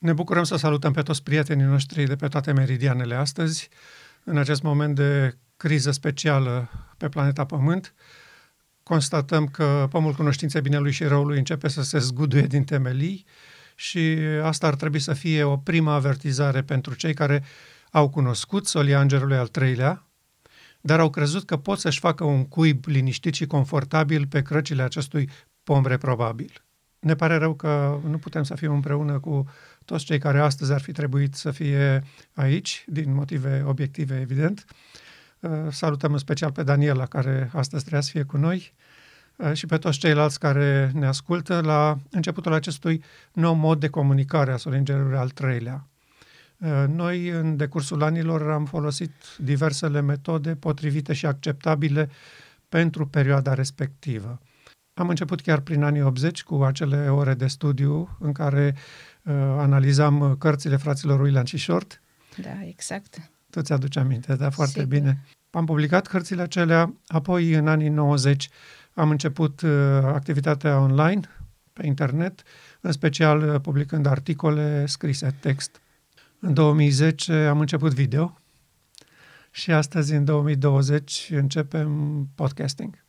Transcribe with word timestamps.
Ne 0.00 0.12
bucurăm 0.12 0.44
să 0.44 0.56
salutăm 0.56 0.92
pe 0.92 1.02
toți 1.02 1.22
prietenii 1.22 1.64
noștri 1.64 2.04
de 2.04 2.16
pe 2.16 2.28
toate 2.28 2.52
meridianele 2.52 3.14
astăzi, 3.14 3.68
în 4.24 4.38
acest 4.38 4.62
moment 4.62 4.94
de 4.94 5.38
criză 5.56 5.90
specială 5.90 6.70
pe 6.96 7.08
planeta 7.08 7.44
Pământ. 7.44 7.94
Constatăm 8.82 9.46
că 9.46 9.86
pomul 9.90 10.12
cunoștinței 10.12 10.60
binelui 10.60 10.92
și 10.92 11.04
răului 11.04 11.38
începe 11.38 11.68
să 11.68 11.82
se 11.82 11.98
zguduie 11.98 12.42
din 12.42 12.64
temelii 12.64 13.24
și 13.74 14.18
asta 14.42 14.66
ar 14.66 14.74
trebui 14.74 14.98
să 14.98 15.12
fie 15.12 15.42
o 15.42 15.56
prima 15.56 15.94
avertizare 15.94 16.62
pentru 16.62 16.94
cei 16.94 17.14
care 17.14 17.44
au 17.90 18.08
cunoscut 18.08 18.66
solia 18.66 19.00
îngerului 19.00 19.36
al 19.36 19.46
treilea, 19.46 20.06
dar 20.80 21.00
au 21.00 21.10
crezut 21.10 21.44
că 21.44 21.56
pot 21.56 21.78
să-și 21.78 21.98
facă 21.98 22.24
un 22.24 22.48
cuib 22.48 22.84
liniștit 22.86 23.34
și 23.34 23.46
confortabil 23.46 24.26
pe 24.26 24.42
crăcile 24.42 24.82
acestui 24.82 25.30
pom 25.62 25.86
reprobabil. 25.86 26.64
Ne 27.00 27.14
pare 27.14 27.36
rău 27.36 27.54
că 27.54 28.00
nu 28.08 28.18
putem 28.18 28.42
să 28.42 28.54
fim 28.54 28.72
împreună 28.72 29.18
cu 29.18 29.46
toți 29.84 30.04
cei 30.04 30.18
care 30.18 30.40
astăzi 30.40 30.72
ar 30.72 30.80
fi 30.80 30.92
trebuit 30.92 31.34
să 31.34 31.50
fie 31.50 32.04
aici, 32.34 32.84
din 32.86 33.14
motive 33.14 33.62
obiective, 33.66 34.20
evident. 34.20 34.64
Uh, 35.40 35.50
salutăm 35.70 36.12
în 36.12 36.18
special 36.18 36.52
pe 36.52 36.62
Daniela, 36.62 37.06
care 37.06 37.50
astăzi 37.52 37.82
trebuia 37.82 38.00
să 38.00 38.10
fie 38.10 38.22
cu 38.22 38.36
noi, 38.36 38.72
uh, 39.36 39.52
și 39.52 39.66
pe 39.66 39.76
toți 39.76 39.98
ceilalți 39.98 40.38
care 40.38 40.90
ne 40.94 41.06
ascultă 41.06 41.60
la 41.60 41.98
începutul 42.10 42.52
acestui 42.52 43.02
nou 43.32 43.54
mod 43.54 43.80
de 43.80 43.88
comunicare 43.88 44.52
a 44.52 44.56
Solingerului 44.56 45.16
al 45.16 45.28
treilea. 45.28 45.86
Uh, 46.58 46.84
noi, 46.88 47.28
în 47.28 47.56
decursul 47.56 48.02
anilor, 48.02 48.50
am 48.50 48.64
folosit 48.64 49.12
diversele 49.38 50.00
metode 50.00 50.54
potrivite 50.54 51.12
și 51.12 51.26
acceptabile 51.26 52.10
pentru 52.68 53.06
perioada 53.06 53.54
respectivă. 53.54 54.40
Am 55.00 55.08
început 55.08 55.40
chiar 55.40 55.60
prin 55.60 55.82
anii 55.82 56.02
80 56.02 56.42
cu 56.42 56.62
acele 56.62 57.08
ore 57.08 57.34
de 57.34 57.46
studiu 57.46 58.16
în 58.18 58.32
care 58.32 58.74
uh, 59.22 59.34
analizam 59.58 60.36
cărțile 60.38 60.76
fraților 60.76 61.20
William 61.20 61.44
și 61.44 61.56
Short. 61.56 62.00
Da, 62.36 62.66
exact. 62.66 63.30
Tu 63.50 63.60
ți-aduci 63.60 63.96
aminte, 63.96 64.34
da, 64.34 64.50
foarte 64.50 64.80
Sigur. 64.80 64.98
bine. 64.98 65.24
Am 65.50 65.64
publicat 65.64 66.06
cărțile 66.06 66.42
acelea, 66.42 66.94
apoi 67.06 67.52
în 67.52 67.68
anii 67.68 67.88
90 67.88 68.48
am 68.94 69.10
început 69.10 69.60
uh, 69.60 69.70
activitatea 70.02 70.78
online, 70.78 71.20
pe 71.72 71.86
internet, 71.86 72.42
în 72.80 72.92
special 72.92 73.48
uh, 73.48 73.60
publicând 73.60 74.06
articole 74.06 74.86
scrise, 74.86 75.36
text. 75.40 75.80
În 76.38 76.54
2010 76.54 77.32
am 77.32 77.60
început 77.60 77.92
video 77.92 78.38
și 79.50 79.72
astăzi, 79.72 80.14
în 80.14 80.24
2020, 80.24 81.30
începem 81.32 82.28
podcasting. 82.34 83.04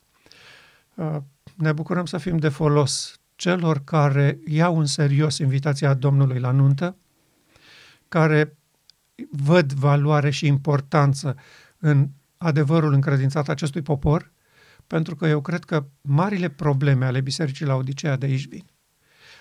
Uh, 0.95 1.17
ne 1.55 1.71
bucurăm 1.71 2.05
să 2.05 2.17
fim 2.17 2.37
de 2.37 2.49
folos 2.49 3.19
celor 3.35 3.83
care 3.83 4.39
iau 4.45 4.79
în 4.79 4.85
serios 4.85 5.37
invitația 5.37 5.93
Domnului 5.93 6.39
la 6.39 6.51
nuntă, 6.51 6.97
care 8.07 8.57
văd 9.29 9.73
valoare 9.73 10.29
și 10.29 10.47
importanță 10.47 11.35
în 11.79 12.09
adevărul 12.37 12.93
încredințat 12.93 13.49
acestui 13.49 13.81
popor, 13.81 14.31
pentru 14.87 15.15
că 15.15 15.27
eu 15.27 15.41
cred 15.41 15.63
că 15.63 15.85
marile 16.01 16.49
probleme 16.49 17.05
ale 17.05 17.21
Bisericii 17.21 17.65
la 17.65 17.75
Odiseea 17.75 18.15
de 18.15 18.25
aici 18.25 18.47
vin. 18.47 18.65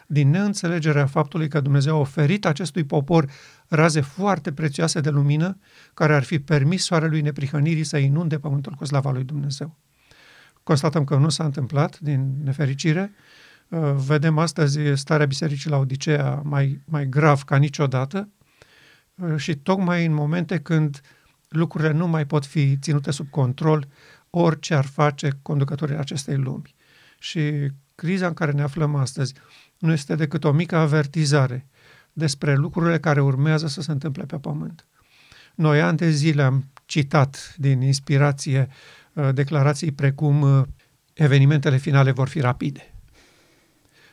Din 0.07 0.31
neînțelegerea 0.31 1.07
faptului 1.07 1.49
că 1.49 1.61
Dumnezeu 1.61 1.97
a 1.97 2.01
oferit 2.01 2.47
acestui 2.47 2.85
popor 2.85 3.31
raze 3.69 4.01
foarte 4.01 4.53
prețioase 4.53 5.01
de 5.01 5.11
lumină, 5.11 5.59
care 5.95 6.15
ar 6.15 6.23
fi 6.23 6.39
permis 6.39 6.85
soarelui 6.85 7.21
neprihănirii 7.21 7.85
să 7.85 7.97
inunde 7.97 8.39
pământul 8.39 8.73
cu 8.73 8.85
slava 8.85 9.11
lui 9.11 9.25
Dumnezeu. 9.25 9.77
Constatăm 10.71 11.05
că 11.05 11.17
nu 11.17 11.29
s-a 11.29 11.45
întâmplat, 11.45 11.99
din 11.99 12.35
nefericire. 12.45 13.13
Uh, 13.69 13.93
vedem 14.07 14.39
astăzi 14.39 14.79
starea 14.95 15.27
Bisericii 15.27 15.71
la 15.71 15.77
Odiseea 15.77 16.41
mai, 16.45 16.81
mai 16.85 17.09
grav 17.09 17.43
ca 17.43 17.57
niciodată 17.57 18.29
uh, 19.15 19.37
și 19.37 19.57
tocmai 19.57 20.05
în 20.05 20.13
momente 20.13 20.59
când 20.59 21.01
lucrurile 21.49 21.93
nu 21.93 22.07
mai 22.07 22.27
pot 22.27 22.47
fi 22.47 22.77
ținute 22.77 23.11
sub 23.11 23.31
control, 23.31 23.89
orice 24.31 24.75
ar 24.75 24.85
face 24.85 25.39
conducătorii 25.43 25.97
acestei 25.97 26.37
lumi. 26.37 26.75
Și 27.19 27.71
criza 27.95 28.27
în 28.27 28.35
care 28.35 28.53
ne 28.53 28.63
aflăm 28.63 28.95
astăzi 28.95 29.35
nu 29.79 29.93
este 29.93 30.15
decât 30.15 30.45
o 30.45 30.53
mică 30.53 30.77
avertizare 30.77 31.67
despre 32.13 32.55
lucrurile 32.55 32.99
care 32.99 33.21
urmează 33.21 33.67
să 33.67 33.83
se 33.83 33.91
întâmple 33.91 34.25
pe 34.25 34.37
pământ. 34.37 34.87
Noi 35.55 35.81
ani 35.81 35.97
de 35.97 36.11
zile 36.11 36.43
am 36.43 36.65
citat 36.87 37.55
din 37.57 37.81
inspirație 37.81 38.69
uh, 38.69 39.00
declarații 39.33 39.93
precum 39.93 40.41
uh, 40.41 40.63
evenimentele 41.13 41.77
finale 41.77 42.11
vor 42.11 42.29
fi 42.29 42.41
rapide 42.41 42.95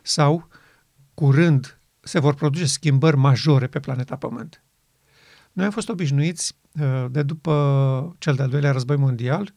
sau 0.01 0.47
curând 1.13 1.79
se 1.99 2.19
vor 2.19 2.33
produce 2.33 2.65
schimbări 2.65 3.17
majore 3.17 3.67
pe 3.67 3.79
planeta 3.79 4.15
Pământ. 4.15 4.63
Noi 5.51 5.65
am 5.65 5.71
fost 5.71 5.89
obișnuiți 5.89 6.57
uh, 6.79 7.05
de 7.11 7.23
după 7.23 8.15
cel 8.17 8.35
de-al 8.35 8.49
doilea 8.49 8.71
război 8.71 8.97
mondial 8.97 9.53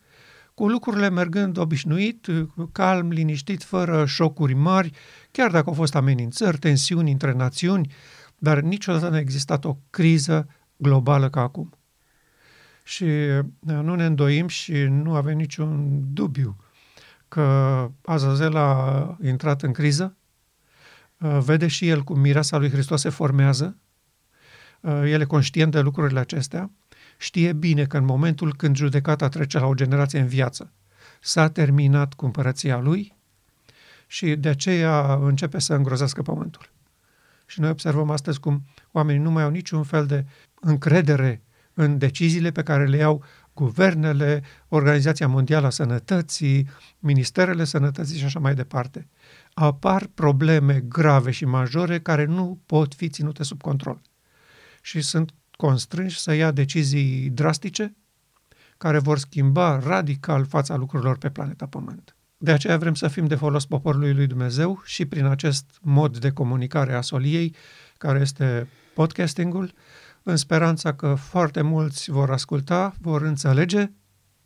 cu 0.55 0.69
lucrurile 0.69 1.11
mergând 1.11 1.57
obișnuit, 1.57 2.27
calm, 2.73 3.09
liniștit, 3.09 3.63
fără 3.63 4.05
șocuri 4.07 4.55
mari, 4.55 4.91
chiar 5.31 5.51
dacă 5.51 5.69
au 5.69 5.75
fost 5.75 5.95
amenințări, 5.95 6.59
tensiuni 6.59 7.11
între 7.11 7.33
națiuni, 7.33 7.93
dar 8.39 8.61
niciodată 8.61 9.09
nu 9.09 9.15
a 9.15 9.19
existat 9.19 9.65
o 9.65 9.77
criză 9.91 10.49
globală 10.77 11.31
ca 11.31 11.41
acum. 11.41 11.80
Și 12.91 13.07
nu 13.63 13.95
ne 13.95 14.05
îndoim 14.05 14.49
și 14.49 14.73
nu 14.73 15.15
avem 15.15 15.37
niciun 15.37 16.03
dubiu 16.13 16.57
că 17.29 17.91
Azazel 18.05 18.57
a 18.57 19.19
intrat 19.23 19.63
în 19.63 19.73
criză, 19.73 20.17
vede 21.17 21.67
și 21.67 21.89
el 21.89 22.03
cum 22.03 22.21
mireasa 22.21 22.57
lui 22.57 22.71
Hristos 22.71 23.01
se 23.01 23.09
formează, 23.09 23.77
el 24.83 25.21
e 25.21 25.25
conștient 25.25 25.73
de 25.73 25.81
lucrurile 25.81 26.21
acestea, 26.21 26.71
știe 27.19 27.53
bine 27.53 27.87
că 27.87 27.97
în 27.97 28.05
momentul 28.05 28.55
când 28.57 28.77
judecata 28.77 29.29
trece 29.29 29.59
la 29.59 29.67
o 29.67 29.75
generație 29.75 30.21
în 30.21 30.27
viață, 30.27 30.73
s-a 31.21 31.49
terminat 31.49 32.15
cu 32.15 32.25
împărăția 32.25 32.79
lui 32.79 33.17
și 34.07 34.37
de 34.37 34.49
aceea 34.49 35.15
începe 35.15 35.59
să 35.59 35.75
îngrozească 35.75 36.23
pământul. 36.23 36.71
Și 37.47 37.61
noi 37.61 37.71
observăm 37.71 38.11
astăzi 38.11 38.41
cum 38.41 38.63
oamenii 38.91 39.23
nu 39.23 39.31
mai 39.31 39.43
au 39.43 39.51
niciun 39.51 39.83
fel 39.83 40.07
de 40.07 40.27
încredere 40.61 41.43
în 41.81 41.99
deciziile 41.99 42.51
pe 42.51 42.63
care 42.63 42.87
le 42.87 42.97
iau 42.97 43.25
guvernele, 43.53 44.43
Organizația 44.69 45.29
Mondială 45.29 45.67
a 45.67 45.71
Sănătății, 45.71 46.69
Ministerele 46.99 47.65
Sănătății 47.65 48.19
și 48.19 48.25
așa 48.25 48.39
mai 48.39 48.55
departe. 48.55 49.09
Apar 49.55 50.07
probleme 50.15 50.85
grave 50.89 51.31
și 51.31 51.45
majore 51.45 52.01
care 52.01 52.25
nu 52.25 52.61
pot 52.67 52.95
fi 52.95 53.09
ținute 53.09 53.43
sub 53.43 53.61
control. 53.63 54.01
Și 54.83 55.01
sunt 55.01 55.31
constrânși 55.51 56.19
să 56.19 56.35
ia 56.35 56.51
decizii 56.51 57.31
drastice 57.31 57.97
care 58.77 58.99
vor 58.99 59.19
schimba 59.19 59.79
radical 59.79 60.45
fața 60.47 60.77
lucrurilor 60.77 61.19
pe 61.19 61.31
planeta 61.31 61.67
Pământ. 61.67 62.15
De 62.43 62.53
aceea 62.53 62.77
vrem 62.77 62.95
să 62.95 63.09
fim 63.09 63.27
de 63.27 63.35
folos 63.35 63.67
poporului 63.67 64.15
lui 64.15 64.27
Dumnezeu 64.27 64.81
și 64.85 65.07
prin 65.07 65.25
acest 65.25 65.79
mod 65.81 66.19
de 66.19 66.31
comunicare 66.31 66.95
a 66.95 67.01
soliei, 67.01 67.55
care 68.01 68.21
este 68.21 68.69
podcastingul, 68.95 69.73
în 70.23 70.37
speranța 70.37 70.95
că 70.95 71.15
foarte 71.15 71.61
mulți 71.61 72.11
vor 72.11 72.31
asculta, 72.31 72.95
vor 73.01 73.23
înțelege 73.23 73.91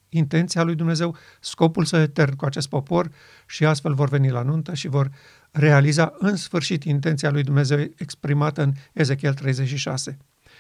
intenția 0.09 0.63
lui 0.63 0.75
Dumnezeu, 0.75 1.17
scopul 1.41 1.85
său 1.85 2.01
etern 2.01 2.37
cu 2.37 2.45
acest 2.45 2.69
popor 2.69 3.11
și 3.47 3.65
astfel 3.65 3.95
vor 3.95 4.09
veni 4.09 4.31
la 4.31 4.43
nuntă 4.43 4.75
și 4.75 4.89
vor 4.89 5.11
realiza 5.51 6.15
în 6.19 6.37
sfârșit 6.37 6.85
intenția 6.85 7.31
lui 7.31 7.43
Dumnezeu 7.43 7.79
exprimată 7.97 8.63
în 8.63 8.73
Ezechiel 8.93 9.35
36 9.35 10.19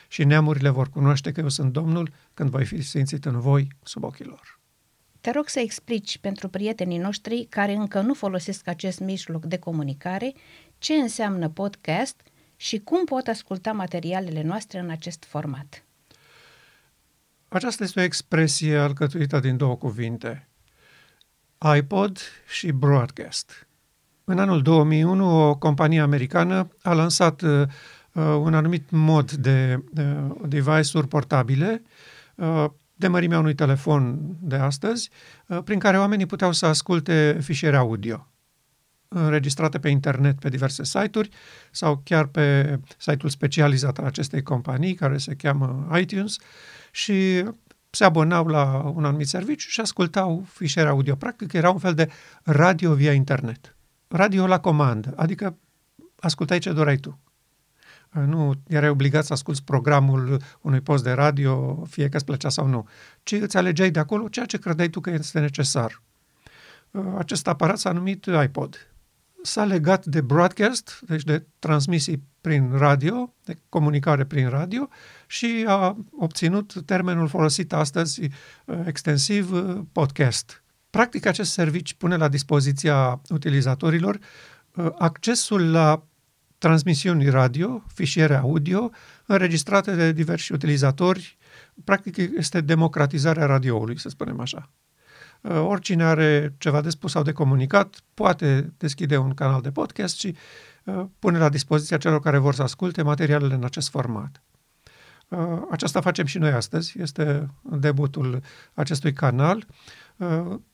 și 0.08 0.24
neamurile 0.24 0.68
vor 0.68 0.88
cunoaște 0.88 1.32
că 1.32 1.40
eu 1.40 1.48
sunt 1.48 1.72
Domnul 1.72 2.12
când 2.34 2.50
voi 2.50 2.64
fi 2.64 2.82
sfințit 2.82 3.24
în 3.24 3.40
voi 3.40 3.68
sub 3.82 4.04
ochii 4.04 4.24
lor. 4.24 4.60
Te 5.20 5.30
rog 5.30 5.48
să 5.48 5.60
explici 5.60 6.18
pentru 6.18 6.48
prietenii 6.48 6.98
noștri 6.98 7.46
care 7.50 7.74
încă 7.74 8.00
nu 8.00 8.14
folosesc 8.14 8.68
acest 8.68 9.00
mijloc 9.00 9.44
de 9.44 9.58
comunicare 9.58 10.34
ce 10.78 10.94
înseamnă 10.94 11.48
podcast 11.48 12.20
și 12.64 12.78
cum 12.78 13.04
pot 13.04 13.26
asculta 13.26 13.72
materialele 13.72 14.42
noastre 14.42 14.78
în 14.78 14.90
acest 14.90 15.24
format. 15.24 15.84
Aceasta 17.48 17.84
este 17.84 18.00
o 18.00 18.02
expresie 18.02 18.76
alcătuită 18.76 19.40
din 19.40 19.56
două 19.56 19.76
cuvinte, 19.76 20.48
iPod 21.76 22.18
și 22.46 22.72
broadcast. 22.72 23.66
În 24.24 24.38
anul 24.38 24.62
2001, 24.62 25.48
o 25.48 25.56
companie 25.56 26.00
americană 26.00 26.68
a 26.82 26.92
lansat 26.92 27.42
uh, 27.42 27.60
uh, 27.60 28.24
un 28.24 28.54
anumit 28.54 28.90
mod 28.90 29.32
de 29.32 29.84
uh, 29.98 30.34
device-uri 30.46 31.08
portabile 31.08 31.82
uh, 32.34 32.64
de 32.94 33.08
mărimea 33.08 33.38
unui 33.38 33.54
telefon 33.54 34.18
de 34.40 34.56
astăzi, 34.56 35.10
uh, 35.46 35.58
prin 35.64 35.78
care 35.78 35.98
oamenii 35.98 36.26
puteau 36.26 36.52
să 36.52 36.66
asculte 36.66 37.38
fișiere 37.40 37.76
audio 37.76 38.28
înregistrate 39.14 39.78
pe 39.78 39.88
internet 39.88 40.38
pe 40.38 40.48
diverse 40.48 40.84
site-uri 40.84 41.28
sau 41.70 42.00
chiar 42.04 42.26
pe 42.26 42.78
site-ul 42.98 43.30
specializat 43.30 43.98
al 43.98 44.04
acestei 44.04 44.42
companii, 44.42 44.94
care 44.94 45.18
se 45.18 45.34
cheamă 45.34 45.98
iTunes, 45.98 46.36
și 46.90 47.44
se 47.90 48.04
abonau 48.04 48.46
la 48.46 48.92
un 48.94 49.04
anumit 49.04 49.28
serviciu 49.28 49.68
și 49.68 49.80
ascultau 49.80 50.44
fișiere 50.52 50.88
audio. 50.88 51.14
Practic 51.14 51.52
era 51.52 51.70
un 51.70 51.78
fel 51.78 51.94
de 51.94 52.10
radio 52.42 52.94
via 52.94 53.12
internet. 53.12 53.76
Radio 54.08 54.46
la 54.46 54.60
comandă, 54.60 55.12
adică 55.16 55.56
ascultai 56.18 56.58
ce 56.58 56.72
doreai 56.72 56.96
tu. 56.96 57.18
Nu 58.10 58.54
erai 58.66 58.88
obligat 58.88 59.24
să 59.24 59.32
asculți 59.32 59.64
programul 59.64 60.40
unui 60.60 60.80
post 60.80 61.04
de 61.04 61.10
radio, 61.10 61.84
fie 61.88 62.08
că 62.08 62.16
îți 62.16 62.24
plăcea 62.24 62.48
sau 62.48 62.66
nu, 62.66 62.88
ci 63.22 63.32
îți 63.32 63.56
alegeai 63.56 63.90
de 63.90 63.98
acolo 63.98 64.28
ceea 64.28 64.46
ce 64.46 64.58
credeai 64.58 64.88
tu 64.88 65.00
că 65.00 65.10
este 65.10 65.40
necesar. 65.40 66.02
Acest 67.16 67.46
aparat 67.46 67.78
s-a 67.78 67.92
numit 67.92 68.26
iPod. 68.44 68.93
S-a 69.46 69.64
legat 69.64 70.06
de 70.06 70.20
broadcast, 70.20 71.00
deci 71.06 71.24
de 71.24 71.46
transmisii 71.58 72.22
prin 72.40 72.76
radio, 72.76 73.34
de 73.44 73.58
comunicare 73.68 74.24
prin 74.24 74.48
radio 74.48 74.88
și 75.26 75.64
a 75.68 75.96
obținut 76.18 76.74
termenul 76.84 77.28
folosit 77.28 77.72
astăzi 77.72 78.28
extensiv 78.86 79.50
podcast. 79.92 80.64
Practic, 80.90 81.26
acest 81.26 81.52
serviciu 81.52 81.94
pune 81.98 82.16
la 82.16 82.28
dispoziția 82.28 83.20
utilizatorilor 83.28 84.18
accesul 84.98 85.70
la 85.70 86.06
transmisiuni 86.58 87.28
radio, 87.28 87.84
fișiere 87.94 88.34
audio, 88.34 88.90
înregistrate 89.26 89.94
de 89.94 90.12
diversi 90.12 90.52
utilizatori. 90.52 91.36
Practic 91.84 92.16
este 92.16 92.60
democratizarea 92.60 93.46
radioului, 93.46 93.98
să 93.98 94.08
spunem 94.08 94.40
așa. 94.40 94.70
Uh, 95.44 95.64
oricine 95.66 96.04
are 96.04 96.54
ceva 96.58 96.80
de 96.80 96.90
spus 96.90 97.10
sau 97.10 97.22
de 97.22 97.32
comunicat 97.32 98.00
poate 98.14 98.72
deschide 98.76 99.16
un 99.16 99.34
canal 99.34 99.60
de 99.60 99.70
podcast 99.70 100.18
și 100.18 100.36
uh, 100.84 101.04
pune 101.18 101.38
la 101.38 101.48
dispoziția 101.48 101.96
celor 101.96 102.20
care 102.20 102.38
vor 102.38 102.54
să 102.54 102.62
asculte 102.62 103.02
materialele 103.02 103.54
în 103.54 103.64
acest 103.64 103.88
format. 103.88 104.42
Uh, 105.28 105.62
aceasta 105.70 106.00
facem 106.00 106.26
și 106.26 106.38
noi 106.38 106.50
astăzi, 106.50 107.00
este 107.00 107.50
debutul 107.62 108.42
acestui 108.74 109.12
canal, 109.12 109.66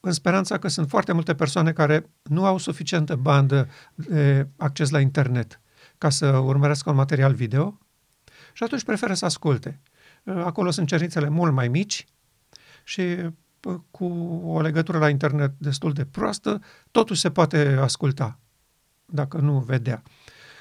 în 0.00 0.12
speranța 0.12 0.58
că 0.58 0.68
sunt 0.68 0.88
foarte 0.88 1.12
multe 1.12 1.34
persoane 1.34 1.72
care 1.72 2.10
nu 2.22 2.44
au 2.44 2.58
suficientă 2.58 3.16
bandă 3.16 3.68
de 3.94 4.48
acces 4.56 4.90
la 4.90 5.00
internet 5.00 5.60
ca 5.98 6.08
să 6.08 6.26
urmărească 6.26 6.90
un 6.90 6.96
material 6.96 7.34
video 7.34 7.78
și 8.52 8.62
atunci 8.62 8.84
preferă 8.84 9.14
să 9.14 9.24
asculte. 9.24 9.80
Acolo 10.24 10.70
sunt 10.70 10.86
cerințele 10.86 11.28
mult 11.28 11.52
mai 11.52 11.68
mici 11.68 12.06
și 12.84 13.16
cu 13.90 14.04
o 14.44 14.60
legătură 14.60 14.98
la 14.98 15.08
internet 15.08 15.52
destul 15.58 15.92
de 15.92 16.04
proastă, 16.04 16.60
totuși 16.90 17.20
se 17.20 17.30
poate 17.30 17.78
asculta, 17.80 18.38
dacă 19.04 19.38
nu 19.38 19.58
vedea. 19.58 20.02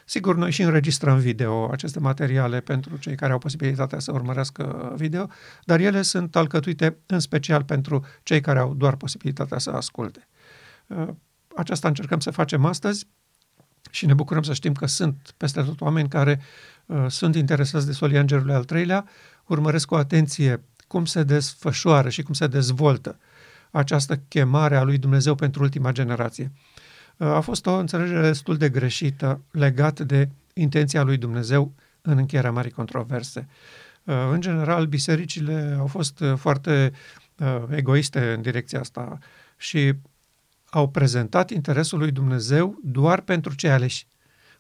Sigur, 0.05 0.35
noi 0.35 0.51
și 0.51 0.61
înregistrăm 0.61 1.17
video 1.17 1.71
aceste 1.71 1.99
materiale 1.99 2.59
pentru 2.59 2.97
cei 2.97 3.15
care 3.15 3.31
au 3.31 3.37
posibilitatea 3.37 3.99
să 3.99 4.11
urmărească 4.11 4.93
video, 4.97 5.27
dar 5.63 5.79
ele 5.79 6.01
sunt 6.01 6.35
alcătuite 6.35 6.97
în 7.05 7.19
special 7.19 7.63
pentru 7.63 8.05
cei 8.23 8.41
care 8.41 8.59
au 8.59 8.73
doar 8.73 8.95
posibilitatea 8.95 9.57
să 9.57 9.69
asculte. 9.69 10.27
Aceasta 11.55 11.87
încercăm 11.87 12.19
să 12.19 12.31
facem 12.31 12.65
astăzi 12.65 13.07
și 13.91 14.05
ne 14.05 14.13
bucurăm 14.13 14.43
să 14.43 14.53
știm 14.53 14.73
că 14.73 14.85
sunt 14.85 15.33
peste 15.37 15.61
tot 15.61 15.81
oameni 15.81 16.09
care 16.09 16.41
uh, 16.85 17.05
sunt 17.07 17.35
interesați 17.35 17.85
de 17.85 17.91
solia 17.91 18.19
Îngerului 18.19 18.53
al 18.53 18.63
treilea, 18.63 19.05
urmăresc 19.45 19.87
cu 19.87 19.95
atenție 19.95 20.63
cum 20.89 21.05
se 21.05 21.23
desfășoară 21.23 22.09
și 22.09 22.21
cum 22.21 22.33
se 22.33 22.47
dezvoltă 22.47 23.17
această 23.71 24.17
chemare 24.27 24.75
a 24.75 24.83
lui 24.83 24.97
Dumnezeu 24.97 25.35
pentru 25.35 25.63
ultima 25.63 25.91
generație. 25.91 26.51
Uh, 27.17 27.27
a 27.27 27.39
fost 27.39 27.65
o 27.65 27.73
înțelegere 27.73 28.21
destul 28.21 28.57
de 28.57 28.69
greșită 28.69 29.41
legat 29.51 29.99
de 29.99 30.29
intenția 30.53 31.03
lui 31.03 31.17
Dumnezeu 31.17 31.73
în 32.01 32.17
încheierea 32.17 32.51
marii 32.51 32.71
controverse. 32.71 33.47
Uh, 34.03 34.15
în 34.31 34.41
general, 34.41 34.85
bisericile 34.85 35.75
au 35.79 35.87
fost 35.87 36.19
uh, 36.19 36.33
foarte 36.35 36.91
egoiste 37.69 38.33
în 38.33 38.41
direcția 38.41 38.79
asta 38.79 39.17
și 39.57 39.93
au 40.69 40.89
prezentat 40.89 41.49
interesul 41.49 41.99
lui 41.99 42.11
Dumnezeu 42.11 42.79
doar 42.83 43.21
pentru 43.21 43.55
cei 43.55 43.71
aleși, 43.71 44.07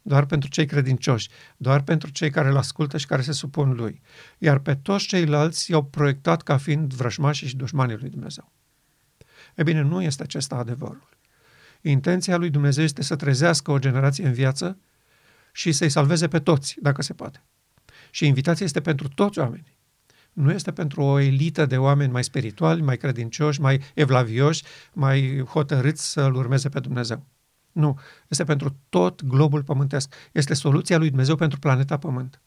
doar 0.09 0.25
pentru 0.25 0.49
cei 0.49 0.65
credincioși, 0.65 1.29
doar 1.57 1.81
pentru 1.81 2.09
cei 2.09 2.29
care 2.29 2.49
îl 2.49 2.57
ascultă 2.57 2.97
și 2.97 3.05
care 3.05 3.21
se 3.21 3.31
supun 3.31 3.71
lui. 3.71 4.01
Iar 4.37 4.59
pe 4.59 4.75
toți 4.75 5.05
ceilalți 5.05 5.71
i-au 5.71 5.83
proiectat 5.83 6.41
ca 6.41 6.57
fiind 6.57 6.93
vrăjmașii 6.93 7.47
și 7.47 7.55
dușmanii 7.55 7.97
lui 7.97 8.09
Dumnezeu. 8.09 8.51
E 9.55 9.63
bine, 9.63 9.81
nu 9.81 10.01
este 10.01 10.23
acesta 10.23 10.55
adevărul. 10.55 11.09
Intenția 11.81 12.37
lui 12.37 12.49
Dumnezeu 12.49 12.83
este 12.83 13.03
să 13.03 13.15
trezească 13.15 13.71
o 13.71 13.79
generație 13.79 14.25
în 14.25 14.33
viață 14.33 14.77
și 15.51 15.71
să-i 15.71 15.89
salveze 15.89 16.27
pe 16.27 16.39
toți, 16.39 16.75
dacă 16.81 17.01
se 17.01 17.13
poate. 17.13 17.43
Și 18.11 18.25
invitația 18.25 18.65
este 18.65 18.81
pentru 18.81 19.07
toți 19.07 19.39
oamenii 19.39 19.77
nu 20.33 20.51
este 20.51 20.71
pentru 20.71 21.01
o 21.01 21.19
elită 21.19 21.65
de 21.65 21.77
oameni 21.77 22.11
mai 22.11 22.23
spirituali, 22.23 22.81
mai 22.81 22.97
credincioși, 22.97 23.61
mai 23.61 23.81
evlavioși, 23.93 24.63
mai 24.93 25.43
hotărâți 25.47 26.11
să-L 26.11 26.35
urmeze 26.35 26.69
pe 26.69 26.79
Dumnezeu. 26.79 27.25
Nu, 27.71 27.99
este 28.27 28.43
pentru 28.43 28.75
tot 28.89 29.23
globul 29.23 29.63
pământesc. 29.63 30.13
Este 30.31 30.53
soluția 30.53 30.97
lui 30.97 31.07
Dumnezeu 31.07 31.35
pentru 31.35 31.59
planeta 31.59 31.97
Pământ. 31.97 32.41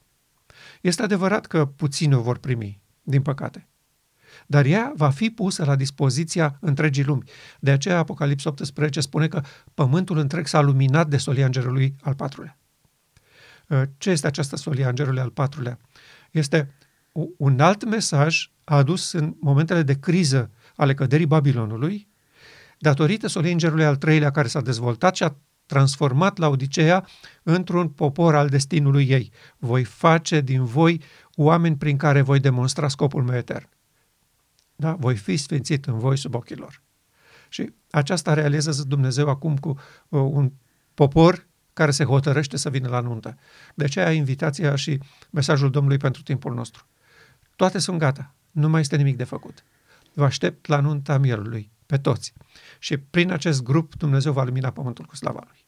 Este 0.81 1.03
adevărat 1.03 1.47
că 1.47 1.67
puțini 1.67 2.15
o 2.15 2.21
vor 2.21 2.39
primi, 2.39 2.81
din 3.03 3.23
păcate. 3.23 3.67
Dar 4.47 4.65
ea 4.65 4.93
va 4.97 5.11
fi 5.11 5.31
pusă 5.31 5.65
la 5.65 5.77
dispoziția 5.77 6.57
întregii 6.61 7.05
lumi. 7.05 7.23
De 7.61 7.71
aceea 7.71 7.99
Apocalips 7.99 8.45
18 8.45 9.01
spune 9.01 9.29
că 9.29 9.43
pământul 9.75 10.19
întreg 10.19 10.47
s-a 10.47 10.61
luminat 10.61 11.09
de 11.09 11.17
solia 11.17 11.45
îngerului 11.45 11.95
al 12.01 12.15
patrulea. 12.15 12.59
Ce 13.99 14.11
este 14.11 14.27
această 14.27 14.57
solia 14.57 14.89
îngerului 14.89 15.21
al 15.21 15.31
patrulea? 15.31 15.79
Este 16.31 16.75
un 17.37 17.61
alt 17.61 17.85
mesaj 17.85 18.51
adus 18.65 19.13
în 19.13 19.37
momentele 19.41 19.83
de 19.83 19.99
criză 19.99 20.51
ale 20.77 20.95
căderii 20.95 21.27
Babilonului, 21.27 22.09
datorită 22.83 23.27
soliei 23.27 23.53
îngerului 23.53 23.85
al 23.85 23.97
treilea 23.97 24.31
care 24.31 24.49
s-a 24.49 24.61
dezvoltat 24.61 25.17
și 25.17 25.23
a 25.23 25.37
transformat 25.67 26.39
la 26.39 26.49
Odiseea 26.49 27.07
într-un 27.43 27.89
popor 27.89 28.35
al 28.35 28.49
destinului 28.49 29.09
ei. 29.09 29.33
Voi 29.59 29.85
face 29.85 30.41
din 30.41 30.65
voi 30.65 31.03
oameni 31.35 31.77
prin 31.77 31.97
care 31.97 32.21
voi 32.21 32.41
demonstra 32.41 32.89
scopul 32.89 33.23
meu 33.23 33.37
etern. 33.37 33.69
Da? 34.77 34.95
Voi 34.95 35.17
fi 35.17 35.37
sfințit 35.37 35.87
în 35.87 35.99
voi 35.99 36.17
sub 36.17 36.35
ochii 36.35 36.57
lor. 36.57 36.83
Și 37.49 37.73
aceasta 37.91 38.35
realizează 38.35 38.83
Dumnezeu 38.83 39.29
acum 39.29 39.57
cu 39.57 39.69
uh, 39.69 40.21
un 40.21 40.53
popor 40.95 41.47
care 41.73 41.91
se 41.91 42.05
hotărăște 42.05 42.57
să 42.57 42.71
vină 42.71 42.89
la 42.89 43.01
nuntă. 43.01 43.39
De 43.75 43.85
aceea 43.85 44.13
invitația 44.13 44.75
și 44.75 44.99
mesajul 45.31 45.71
Domnului 45.71 45.99
pentru 45.99 46.23
timpul 46.23 46.55
nostru. 46.55 46.87
Toate 47.57 47.79
sunt 47.79 47.99
gata. 47.99 48.35
Nu 48.51 48.69
mai 48.69 48.81
este 48.81 48.97
nimic 48.97 49.17
de 49.17 49.25
făcut. 49.25 49.65
Vă 50.15 50.25
aștept 50.25 50.67
la 50.67 50.81
nunta 50.81 51.19
mielului, 51.19 51.72
pe 51.87 51.99
toți. 51.99 52.33
Și 52.79 52.97
prin 52.97 53.31
acest 53.31 53.63
grup 53.63 53.95
Dumnezeu 53.95 54.33
va 54.33 54.43
lumina 54.43 54.71
pământul 54.71 55.05
cu 55.05 55.17
slava 55.17 55.43
Lui. 55.47 55.65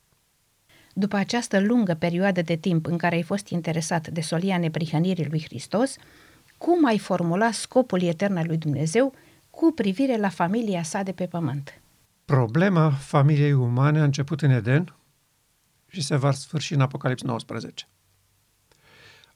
După 0.97 1.17
această 1.17 1.61
lungă 1.61 1.95
perioadă 1.95 2.43
de 2.43 2.57
timp 2.57 2.87
în 2.87 2.97
care 2.97 3.15
ai 3.15 3.23
fost 3.23 3.49
interesat 3.49 4.09
de 4.09 4.21
solia 4.21 4.59
neprihănirii 4.59 5.27
lui 5.29 5.43
Hristos, 5.43 5.97
cum 6.59 6.87
ai 6.87 6.99
formula 6.99 7.51
scopul 7.51 8.03
etern 8.03 8.37
al 8.37 8.47
lui 8.47 8.57
Dumnezeu 8.57 9.15
cu 9.51 9.73
privire 9.75 10.17
la 10.17 10.29
familia 10.29 10.83
sa 10.83 11.03
de 11.03 11.13
pe 11.13 11.27
pământ? 11.27 11.81
Problema 12.25 12.91
familiei 12.91 13.53
umane 13.53 14.01
a 14.01 14.05
început 14.05 14.43
în 14.43 14.51
Eden 14.51 14.95
și 15.89 16.03
se 16.03 16.17
va 16.17 16.33
sfârși 16.33 16.75
în 16.75 16.81
Apocalips 16.81 17.23
19. 17.23 17.89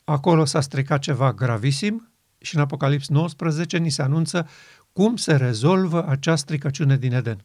Acolo 0.05 0.45
s-a 0.45 0.61
stricat 0.61 1.01
ceva 1.01 1.33
gravisim 1.33 2.13
și 2.39 2.55
în 2.55 2.61
Apocalips 2.61 3.09
19 3.09 3.79
ni 3.79 3.91
se 3.91 4.03
anunță 4.03 4.49
cum 4.93 5.17
se 5.17 5.37
rezolvă 5.37 6.07
acea 6.09 6.37
stricăciune 6.37 6.97
din 6.97 7.13
Eden. 7.13 7.45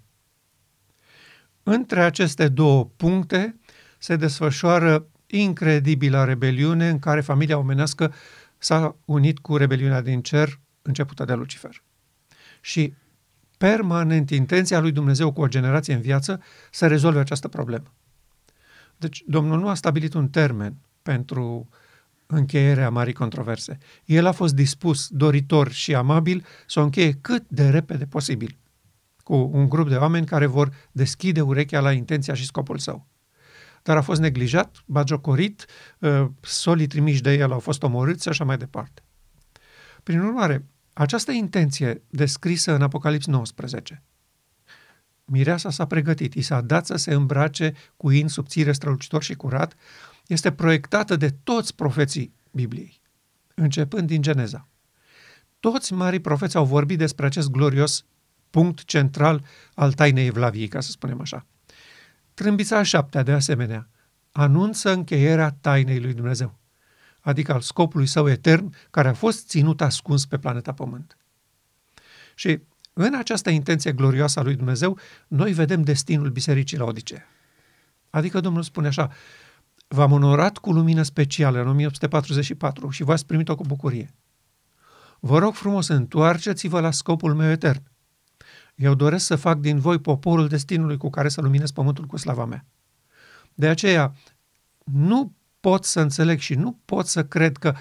Între 1.64 2.04
aceste 2.04 2.48
două 2.48 2.86
puncte 2.86 3.60
se 3.98 4.16
desfășoară 4.16 5.08
incredibila 5.28 6.24
rebeliune 6.24 6.90
în 6.90 7.00
care 7.00 7.22
familia 7.22 7.58
omenească 7.58 8.14
s-a 8.58 8.96
unit 9.06 9.40
cu 9.40 9.58
rebeliunea 9.58 10.02
din 10.02 10.22
cer 10.22 10.60
începută 10.82 11.26
de 11.26 11.34
Lucifer. 11.34 11.84
Și 12.62 12.94
permanent 13.58 14.30
intenția 14.30 14.80
lui 14.80 14.92
Dumnezeu 14.92 15.34
cu 15.34 15.42
o 15.42 15.48
generație 15.48 15.94
în 15.94 16.02
viață 16.02 16.42
să 16.72 16.88
rezolve 16.88 17.20
această 17.20 17.48
problemă. 17.48 17.94
Deci 18.98 19.24
Domnul 19.28 19.60
nu 19.60 19.68
a 19.68 19.74
stabilit 19.74 20.14
un 20.14 20.30
termen 20.30 20.76
pentru 21.02 21.70
încheierea 22.26 22.90
marii 22.90 23.14
controverse. 23.14 23.78
El 24.06 24.26
a 24.26 24.32
fost 24.32 24.54
dispus, 24.54 25.08
doritor 25.10 25.72
și 25.72 25.96
amabil 25.96 26.46
să 26.68 26.80
o 26.80 26.84
încheie 26.84 27.12
cât 27.22 27.44
de 27.48 27.70
repede 27.70 28.06
posibil, 28.06 28.58
cu 29.24 29.50
un 29.54 29.70
grup 29.70 29.90
de 29.90 29.96
oameni 29.96 30.26
care 30.26 30.46
vor 30.46 30.74
deschide 30.92 31.42
urechea 31.42 31.80
la 31.80 31.92
intenția 31.92 32.34
și 32.34 32.46
scopul 32.46 32.78
său. 32.78 33.08
Dar 33.84 33.98
a 33.98 34.02
fost 34.02 34.22
neglijat, 34.22 34.84
bagiocorit, 34.86 35.66
ă, 36.02 36.32
solii 36.42 36.88
trimiși 36.88 37.22
de 37.22 37.34
el 37.34 37.52
au 37.52 37.60
fost 37.60 37.84
omorâți 37.84 38.24
și 38.24 38.30
așa 38.30 38.44
mai 38.44 38.58
departe. 38.58 39.02
Prin 40.04 40.20
urmare, 40.20 40.66
această 40.94 41.32
intenție 41.32 42.02
descrisă 42.10 42.74
în 42.74 42.82
Apocalips 42.82 43.26
19, 43.26 44.04
Mireasa 45.26 45.70
s-a 45.70 45.86
pregătit, 45.86 46.34
i 46.34 46.42
s-a 46.42 46.62
dat 46.62 46.86
să 46.86 46.96
se 46.96 47.14
îmbrace 47.14 47.74
cu 47.98 48.10
in 48.10 48.28
subțire, 48.28 48.72
strălucitor 48.72 49.24
și 49.24 49.34
curat, 49.34 49.76
este 50.28 50.52
proiectată 50.52 51.16
de 51.16 51.30
toți 51.44 51.76
profeții 51.76 52.34
Bibliei, 52.52 53.02
începând 53.56 54.08
din 54.08 54.22
Geneza. 54.22 54.68
Toți 55.60 55.94
marii 55.94 56.20
profeți 56.20 56.56
au 56.56 56.66
vorbit 56.66 56.98
despre 56.98 57.26
acest 57.26 57.50
glorios 57.50 58.06
punct 58.50 58.84
central 58.84 59.46
al 59.74 59.94
tainei 59.94 60.26
Evlaviei, 60.26 60.68
ca 60.68 60.80
să 60.80 60.92
spunem 60.92 61.22
așa. 61.22 61.46
Trâmbița 62.34 62.78
a 62.78 62.84
șaptea, 62.84 63.24
de 63.24 63.32
asemenea, 63.32 63.90
anunță 64.32 64.92
încheierea 64.92 65.52
tainei 65.62 66.00
lui 66.00 66.14
Dumnezeu. 66.14 66.60
adică 67.24 67.54
al 67.54 67.62
scopului 67.62 68.06
său 68.06 68.30
etern, 68.30 68.74
care 68.90 69.08
a 69.08 69.14
fost 69.14 69.48
ținut 69.48 69.82
ascuns 69.82 70.26
pe 70.26 70.38
planeta 70.38 70.74
Pământ. 70.74 71.18
Și 72.36 72.60
în 72.94 73.16
această 73.16 73.50
intenție 73.50 73.92
glorioasă 73.92 74.40
a 74.40 74.44
lui 74.44 74.56
Dumnezeu, 74.56 75.00
noi 75.28 75.54
vedem 75.54 75.82
destinul 75.82 76.30
bisericii 76.30 76.78
la 76.78 76.84
Odisee. 76.84 77.26
Adică 78.10 78.40
Domnul 78.40 78.64
spune 78.64 78.88
așa, 78.88 79.12
v-am 79.94 80.12
onorat 80.12 80.58
cu 80.58 80.72
lumină 80.72 81.04
specială 81.04 81.62
în 81.62 81.68
1844 81.68 82.90
și 82.90 83.04
v-ați 83.04 83.26
primit-o 83.26 83.56
cu 83.56 83.64
bucurie. 83.64 84.14
Vă 85.20 85.38
rog 85.40 85.54
frumos, 85.54 85.88
întoarceți-vă 85.88 86.80
la 86.80 86.92
scopul 86.92 87.34
meu 87.34 87.50
etern. 87.50 87.82
Eu 88.76 88.94
doresc 88.94 89.26
să 89.26 89.36
fac 89.36 89.60
din 89.60 89.80
voi 89.80 90.00
poporul 90.00 90.48
destinului 90.48 90.98
cu 90.98 91.10
care 91.10 91.30
să 91.30 91.42
luminez 91.42 91.72
pământul 91.72 92.06
cu 92.06 92.18
slava 92.18 92.46
mea. 92.46 92.66
De 93.54 93.68
aceea, 93.68 94.14
nu 94.84 95.34
pot 95.60 95.84
să 95.84 96.00
înțeleg 96.00 96.40
și 96.40 96.56
nu 96.56 96.80
pot 96.86 97.08
să 97.08 97.26
cred 97.26 97.58
că 97.58 97.76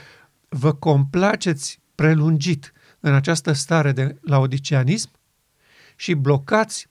vă 0.48 0.72
complaceți 0.72 1.80
prelungit 1.94 2.72
în 3.00 3.14
această 3.14 3.52
stare 3.52 3.92
de 3.92 4.16
laodiceanism 4.20 5.10
și 5.96 6.14
blocați 6.14 6.90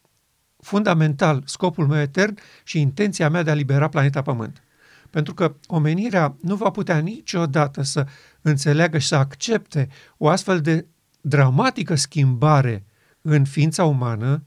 fundamental 0.58 1.44
scopul 1.46 1.88
meu 1.88 2.00
etern 2.00 2.38
și 2.64 2.80
intenția 2.80 3.30
mea 3.30 3.44
de 3.44 3.52
a 3.52 3.54
libera 3.54 3.88
planeta 3.88 4.22
Pământ. 4.22 4.64
Pentru 5.12 5.34
că 5.34 5.56
omenirea 5.68 6.36
nu 6.42 6.56
va 6.56 6.70
putea 6.70 6.98
niciodată 7.00 7.82
să 7.82 8.08
înțeleagă 8.42 8.98
și 8.98 9.08
să 9.08 9.16
accepte 9.16 9.90
o 10.18 10.30
astfel 10.30 10.62
de 10.62 10.88
dramatică 11.22 11.96
schimbare 11.96 12.86
în 13.22 13.46
ființa 13.46 13.86
umană, 13.86 14.44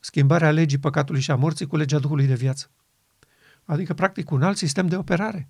schimbarea 0.00 0.50
legii 0.50 0.78
păcatului 0.78 1.20
și 1.20 1.30
a 1.30 1.36
morții 1.36 1.66
cu 1.66 1.76
legea 1.76 1.98
Duhului 1.98 2.26
de 2.26 2.34
viață. 2.34 2.70
Adică, 3.64 3.94
practic, 3.94 4.30
un 4.30 4.42
alt 4.42 4.56
sistem 4.56 4.86
de 4.86 4.96
operare. 4.96 5.48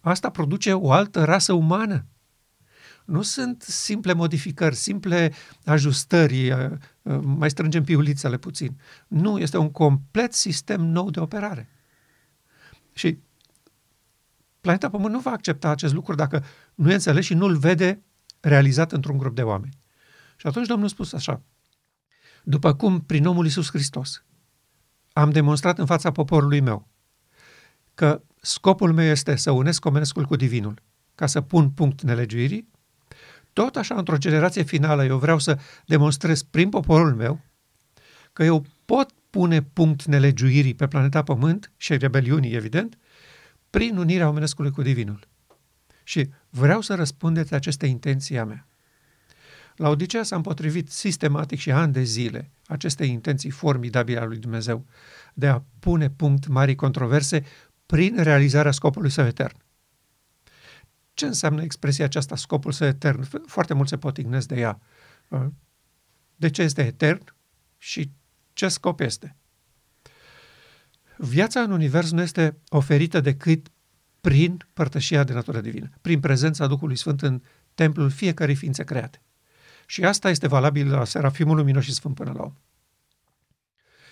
Asta 0.00 0.30
produce 0.30 0.72
o 0.72 0.92
altă 0.92 1.24
rasă 1.24 1.52
umană. 1.52 2.06
Nu 3.04 3.22
sunt 3.22 3.62
simple 3.62 4.12
modificări, 4.12 4.74
simple 4.74 5.32
ajustări, 5.64 6.50
uh, 6.50 6.70
uh, 7.02 7.18
mai 7.22 7.50
strângem 7.50 7.84
piulițele 7.84 8.36
puțin. 8.36 8.80
Nu, 9.08 9.38
este 9.38 9.56
un 9.56 9.70
complet 9.70 10.32
sistem 10.32 10.80
nou 10.80 11.10
de 11.10 11.20
operare. 11.20 11.68
Și 12.92 13.18
planeta 14.60 14.90
Pământ 14.90 15.12
nu 15.12 15.20
va 15.20 15.30
accepta 15.30 15.68
acest 15.68 15.94
lucru 15.94 16.14
dacă 16.14 16.44
nu 16.74 16.90
e 16.90 16.94
înțeles 16.94 17.24
și 17.24 17.34
nu-l 17.34 17.56
vede 17.56 18.02
realizat 18.40 18.92
într-un 18.92 19.18
grup 19.18 19.34
de 19.34 19.42
oameni. 19.42 19.78
Și 20.36 20.46
atunci 20.46 20.66
Domnul 20.66 20.86
a 20.86 20.90
spus 20.90 21.12
așa, 21.12 21.42
după 22.42 22.74
cum 22.74 23.00
prin 23.00 23.26
omul 23.26 23.44
Iisus 23.44 23.68
Hristos 23.68 24.24
am 25.12 25.30
demonstrat 25.30 25.78
în 25.78 25.86
fața 25.86 26.10
poporului 26.10 26.60
meu 26.60 26.88
că 27.94 28.22
scopul 28.40 28.92
meu 28.92 29.04
este 29.04 29.36
să 29.36 29.50
unesc 29.50 29.84
omenescul 29.84 30.24
cu 30.24 30.36
divinul, 30.36 30.82
ca 31.14 31.26
să 31.26 31.40
pun 31.40 31.70
punct 31.70 32.02
nelegiuirii, 32.02 32.68
tot 33.52 33.76
așa, 33.76 33.94
într-o 33.94 34.16
generație 34.16 34.62
finală, 34.62 35.04
eu 35.04 35.18
vreau 35.18 35.38
să 35.38 35.58
demonstrez 35.86 36.42
prin 36.42 36.68
poporul 36.68 37.14
meu 37.14 37.40
că 38.32 38.44
eu 38.44 38.64
pot 38.84 39.10
pune 39.30 39.62
punct 39.62 40.04
nelegiuirii 40.04 40.74
pe 40.74 40.86
planeta 40.86 41.22
Pământ 41.22 41.72
și 41.76 41.96
rebeliunii, 41.96 42.54
evident, 42.54 42.98
prin 43.70 43.96
unirea 43.96 44.28
omenescului 44.28 44.70
cu 44.70 44.82
divinul. 44.82 45.28
Și 46.02 46.30
vreau 46.48 46.80
să 46.80 46.94
răspundeți 46.94 47.54
aceste 47.54 47.86
intenții 47.86 48.38
a 48.38 48.44
mea. 48.44 48.66
La 49.76 49.88
Odisea 49.88 50.22
s-a 50.22 50.36
împotrivit 50.36 50.90
sistematic 50.90 51.58
și 51.58 51.70
ani 51.70 51.92
de 51.92 52.02
zile 52.02 52.50
aceste 52.66 53.04
intenții 53.04 53.50
formidabile 53.50 54.20
a 54.20 54.24
lui 54.24 54.38
Dumnezeu 54.38 54.86
de 55.34 55.46
a 55.46 55.62
pune 55.78 56.10
punct 56.10 56.46
marii 56.46 56.74
controverse 56.74 57.44
prin 57.86 58.22
realizarea 58.22 58.70
scopului 58.70 59.10
său 59.10 59.26
etern. 59.26 59.56
Ce 61.14 61.26
înseamnă 61.26 61.62
expresia 61.62 62.04
aceasta, 62.04 62.36
scopul 62.36 62.72
său 62.72 62.86
etern? 62.86 63.46
Foarte 63.46 63.74
mult 63.74 63.88
se 63.88 63.98
potignesc 63.98 64.48
de 64.48 64.58
ea. 64.58 64.80
De 66.36 66.50
ce 66.50 66.62
este 66.62 66.86
etern 66.86 67.24
și 67.78 68.10
ce 68.52 68.68
scop 68.68 69.00
este? 69.00 69.36
Viața 71.22 71.60
în 71.60 71.70
univers 71.70 72.10
nu 72.10 72.20
este 72.20 72.56
oferită 72.68 73.20
decât 73.20 73.70
prin 74.20 74.66
părtășia 74.72 75.24
de 75.24 75.32
natură 75.32 75.60
divină, 75.60 75.90
prin 76.00 76.20
prezența 76.20 76.66
Duhului 76.66 76.96
Sfânt 76.96 77.22
în 77.22 77.42
templul 77.74 78.10
fiecărei 78.10 78.54
ființe 78.54 78.84
create. 78.84 79.22
Și 79.86 80.04
asta 80.04 80.30
este 80.30 80.48
valabil 80.48 80.90
la 80.90 81.04
Serafimul 81.04 81.56
Luminos 81.56 81.84
și 81.84 81.92
Sfânt 81.92 82.14
până 82.14 82.32
la 82.32 82.42
om. 82.42 82.52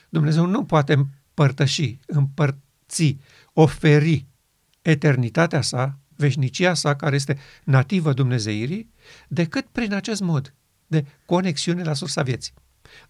Dumnezeu 0.09 0.47
nu 0.47 0.65
poate 0.65 0.93
împărtăși, 0.93 1.99
împărți, 2.07 3.17
oferi 3.53 4.27
eternitatea 4.83 5.61
sa, 5.61 5.99
veșnicia 6.17 6.75
sa, 6.75 6.97
care 6.97 7.15
este 7.15 7.39
nativă 7.65 8.13
Dumnezeirii, 8.13 8.91
decât 9.29 9.67
prin 9.67 9.93
acest 9.93 10.21
mod 10.21 10.55
de 10.87 11.07
conexiune 11.27 11.83
la 11.83 11.95
sursa 11.95 12.23
vieții. 12.23 12.53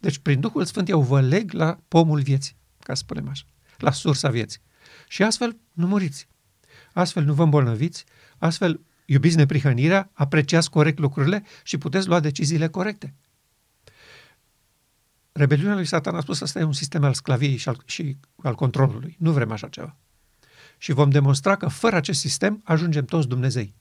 Deci, 0.00 0.18
prin 0.18 0.40
Duhul 0.40 0.64
Sfânt, 0.64 0.88
eu 0.88 1.00
vă 1.02 1.20
leg 1.20 1.52
la 1.52 1.78
pomul 1.88 2.20
vieții, 2.20 2.56
ca 2.78 2.94
să 2.94 3.00
spunem 3.00 3.28
așa, 3.28 3.44
la 3.80 3.90
sursa 3.90 4.28
vieții. 4.28 4.60
Și 5.08 5.22
astfel 5.22 5.56
nu 5.72 5.86
muriți. 5.86 6.28
Astfel 6.92 7.24
nu 7.24 7.34
vă 7.34 7.42
îmbolnăviți, 7.42 8.04
astfel 8.38 8.80
iubiți 9.04 9.36
neprihănirea, 9.36 10.10
apreciați 10.12 10.70
corect 10.70 10.98
lucrurile 10.98 11.44
și 11.62 11.78
puteți 11.78 12.08
lua 12.08 12.20
deciziile 12.20 12.68
corecte. 12.68 13.14
Rebeliunea 15.32 15.74
lui 15.74 15.84
Satan 15.84 16.14
a 16.14 16.20
spus 16.20 16.38
că 16.38 16.44
ăsta 16.44 16.58
e 16.58 16.62
un 16.62 16.72
sistem 16.72 17.04
al 17.04 17.14
sclaviei 17.14 17.56
și 17.56 17.68
al, 17.68 17.82
și 17.84 18.16
al 18.42 18.54
controlului. 18.54 19.16
Nu 19.18 19.32
vrem 19.32 19.52
așa 19.52 19.68
ceva. 19.68 19.96
Și 20.78 20.92
vom 20.92 21.10
demonstra 21.10 21.56
că 21.56 21.68
fără 21.68 21.96
acest 21.96 22.20
sistem 22.20 22.60
ajungem 22.64 23.04
toți 23.04 23.28
Dumnezei. 23.28 23.74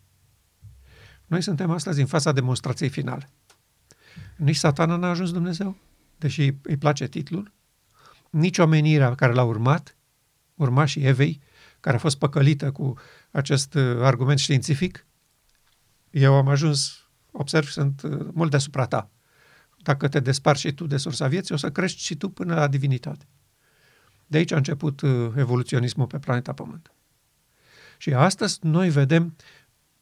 Noi 1.26 1.42
suntem 1.42 1.72
astăzi 1.72 2.00
în 2.00 2.06
fața 2.06 2.32
demonstrației 2.32 2.90
finale. 2.90 3.30
Nici 4.36 4.56
satana 4.56 4.96
n-a 4.96 5.10
ajuns 5.10 5.32
Dumnezeu, 5.32 5.78
deși 6.18 6.54
îi 6.62 6.78
place 6.78 7.08
titlul, 7.08 7.52
nici 8.30 8.58
omenirea 8.58 9.16
care 9.16 9.34
l-a 9.34 9.44
urmat, 9.44 9.98
urmașii 10.56 11.04
Evei, 11.04 11.42
care 11.80 11.96
a 11.96 12.00
fost 12.00 12.18
păcălită 12.18 12.72
cu 12.72 12.98
acest 13.32 13.74
uh, 13.74 14.02
argument 14.02 14.40
științific, 14.40 15.06
eu 16.10 16.34
am 16.34 16.48
ajuns, 16.48 17.08
observ, 17.32 17.68
sunt 17.68 18.02
uh, 18.02 18.28
mult 18.34 18.50
deasupra 18.50 18.86
ta. 18.86 19.10
Dacă 19.78 20.08
te 20.08 20.20
desparți 20.20 20.62
și 20.62 20.74
tu 20.74 20.88
de 20.88 20.98
sursa 20.98 21.28
vieții, 21.28 21.54
o 21.54 21.58
să 21.58 21.72
crești 21.72 22.02
și 22.02 22.16
tu 22.16 22.30
până 22.30 22.56
la 22.56 22.68
divinitate. 22.68 23.28
De 24.28 24.38
aici 24.38 24.52
a 24.52 24.56
început 24.56 25.02
uh, 25.02 25.32
evoluționismul 25.36 26.08
pe 26.08 26.20
planeta 26.20 26.54
Pământ. 26.54 26.92
Și 27.98 28.14
astăzi 28.14 28.60
noi 28.62 28.90
vedem 28.90 29.36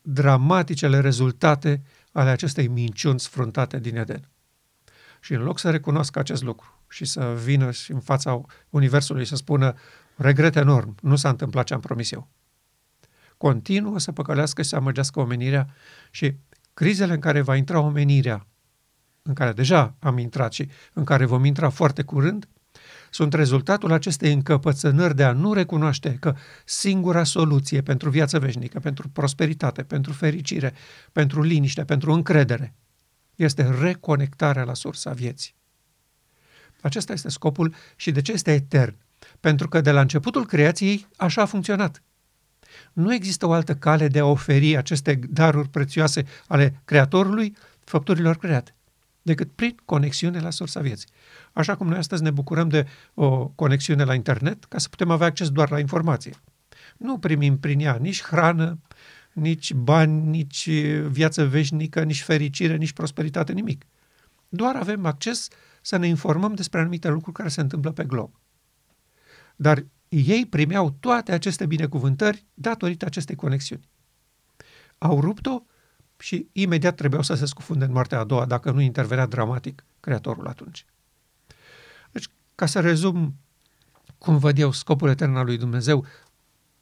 dramaticele 0.02 1.00
rezultate 1.00 1.84
ale 2.12 2.30
acestei 2.30 2.68
minciuni 2.68 3.20
sfruntate 3.20 3.80
din 3.80 3.96
Eden. 3.96 4.30
Și 5.22 5.34
în 5.34 5.42
loc 5.42 5.60
să 5.60 5.72
recunoască 5.72 6.20
acest 6.20 6.44
lucru 6.44 6.75
și 6.96 7.06
să 7.06 7.38
vină 7.44 7.72
și 7.72 7.92
în 7.92 8.00
fața 8.00 8.42
Universului 8.70 9.26
să 9.26 9.36
spună 9.36 9.74
regret 10.16 10.56
enorm, 10.56 10.96
nu 11.02 11.16
s-a 11.16 11.30
întâmplat 11.30 11.66
ce 11.66 11.74
am 11.74 11.80
promis 11.80 12.12
eu. 12.12 12.28
Continuă 13.38 14.00
să 14.00 14.12
păcălească 14.12 14.62
și 14.62 14.70
să 14.70 14.76
amăgească 14.76 15.20
omenirea 15.20 15.74
și 16.12 16.36
crizele 16.74 17.14
în 17.14 17.20
care 17.20 17.42
va 17.42 17.56
intra 17.56 17.80
omenirea, 17.80 18.48
în 19.22 19.34
care 19.34 19.52
deja 19.54 19.96
am 20.00 20.18
intrat 20.18 20.54
și 20.54 20.70
în 20.94 21.04
care 21.04 21.26
vom 21.26 21.46
intra 21.46 21.70
foarte 21.70 22.04
curând, 22.04 22.48
sunt 23.10 23.34
rezultatul 23.34 23.92
acestei 23.92 24.34
încăpățânări 24.34 25.16
de 25.16 25.24
a 25.24 25.32
nu 25.32 25.54
recunoaște 25.54 26.18
că 26.20 26.36
singura 26.66 27.24
soluție 27.24 27.82
pentru 27.82 28.10
viață 28.10 28.40
veșnică, 28.40 28.80
pentru 28.80 29.10
prosperitate, 29.10 29.84
pentru 29.84 30.14
fericire, 30.14 30.74
pentru 31.12 31.42
liniște, 31.42 31.84
pentru 31.86 32.12
încredere, 32.12 32.76
este 33.36 33.70
reconectarea 33.80 34.64
la 34.64 34.74
sursa 34.74 35.12
vieții. 35.12 35.56
Acesta 36.86 37.14
este 37.14 37.30
scopul 37.30 37.74
și 37.96 38.12
de 38.12 38.22
ce 38.22 38.32
este 38.32 38.54
etern. 38.54 38.96
Pentru 39.40 39.68
că 39.68 39.82
de 39.82 39.92
la 39.92 40.02
începutul 40.02 40.46
creației 40.46 41.08
așa 41.18 41.42
a 41.42 41.46
funcționat. 41.46 42.04
Nu 42.94 43.14
există 43.14 43.46
o 43.48 43.52
altă 43.52 43.76
cale 43.76 44.08
de 44.08 44.20
a 44.20 44.26
oferi 44.26 44.78
aceste 44.78 45.20
daruri 45.30 45.70
prețioase 45.70 46.26
ale 46.48 46.82
Creatorului 46.86 47.56
făpturilor 47.84 48.38
create 48.38 48.76
decât 49.22 49.52
prin 49.52 49.76
conexiune 49.86 50.40
la 50.40 50.50
sursa 50.50 50.80
vieții. 50.80 51.10
Așa 51.54 51.76
cum 51.76 51.88
noi 51.88 51.98
astăzi 51.98 52.24
ne 52.24 52.32
bucurăm 52.32 52.70
de 52.70 52.88
o 53.14 53.48
conexiune 53.48 54.04
la 54.04 54.14
internet 54.14 54.64
ca 54.64 54.78
să 54.78 54.90
putem 54.90 55.10
avea 55.10 55.28
acces 55.28 55.50
doar 55.50 55.72
la 55.72 55.80
informație. 55.80 56.34
Nu 56.98 57.18
primim 57.18 57.60
prin 57.60 57.80
ea 57.80 57.98
nici 58.02 58.22
hrană, 58.24 58.80
nici 59.34 59.74
bani, 59.74 60.30
nici 60.30 60.70
viață 61.08 61.46
veșnică, 61.46 62.04
nici 62.04 62.22
fericire, 62.22 62.76
nici 62.76 62.94
prosperitate, 62.94 63.54
nimic. 63.54 63.86
Doar 64.50 64.76
avem 64.76 65.06
acces 65.06 65.48
să 65.86 65.98
ne 65.98 66.08
informăm 66.08 66.54
despre 66.54 66.80
anumite 66.80 67.10
lucruri 67.10 67.36
care 67.36 67.50
se 67.50 67.62
întâmplă 67.62 67.92
pe 67.92 68.04
glob. 68.04 68.40
Dar 69.56 69.86
ei 70.08 70.46
primeau 70.46 70.90
toate 70.90 71.32
aceste 71.32 71.66
binecuvântări 71.66 72.46
datorită 72.54 73.06
acestei 73.06 73.36
conexiuni. 73.36 73.90
Au 74.98 75.22
rupt-o 75.22 75.64
și 76.18 76.48
imediat 76.52 76.96
trebuiau 76.96 77.24
să 77.24 77.34
se 77.34 77.46
scufunde 77.46 77.86
în 77.86 77.92
moartea 77.92 78.20
a 78.20 78.24
doua, 78.24 78.46
dacă 78.46 78.72
nu 78.72 78.82
intervenea 78.82 79.26
dramatic 79.26 79.86
Creatorul 80.00 80.48
atunci. 80.48 80.86
Deci, 82.12 82.28
ca 82.56 82.66
să 82.66 82.80
rezum 82.80 83.36
cum 84.18 84.38
văd 84.38 84.58
eu 84.58 84.72
scopul 84.72 85.10
etern 85.10 85.36
al 85.36 85.46
lui 85.46 85.58
Dumnezeu, 85.58 86.06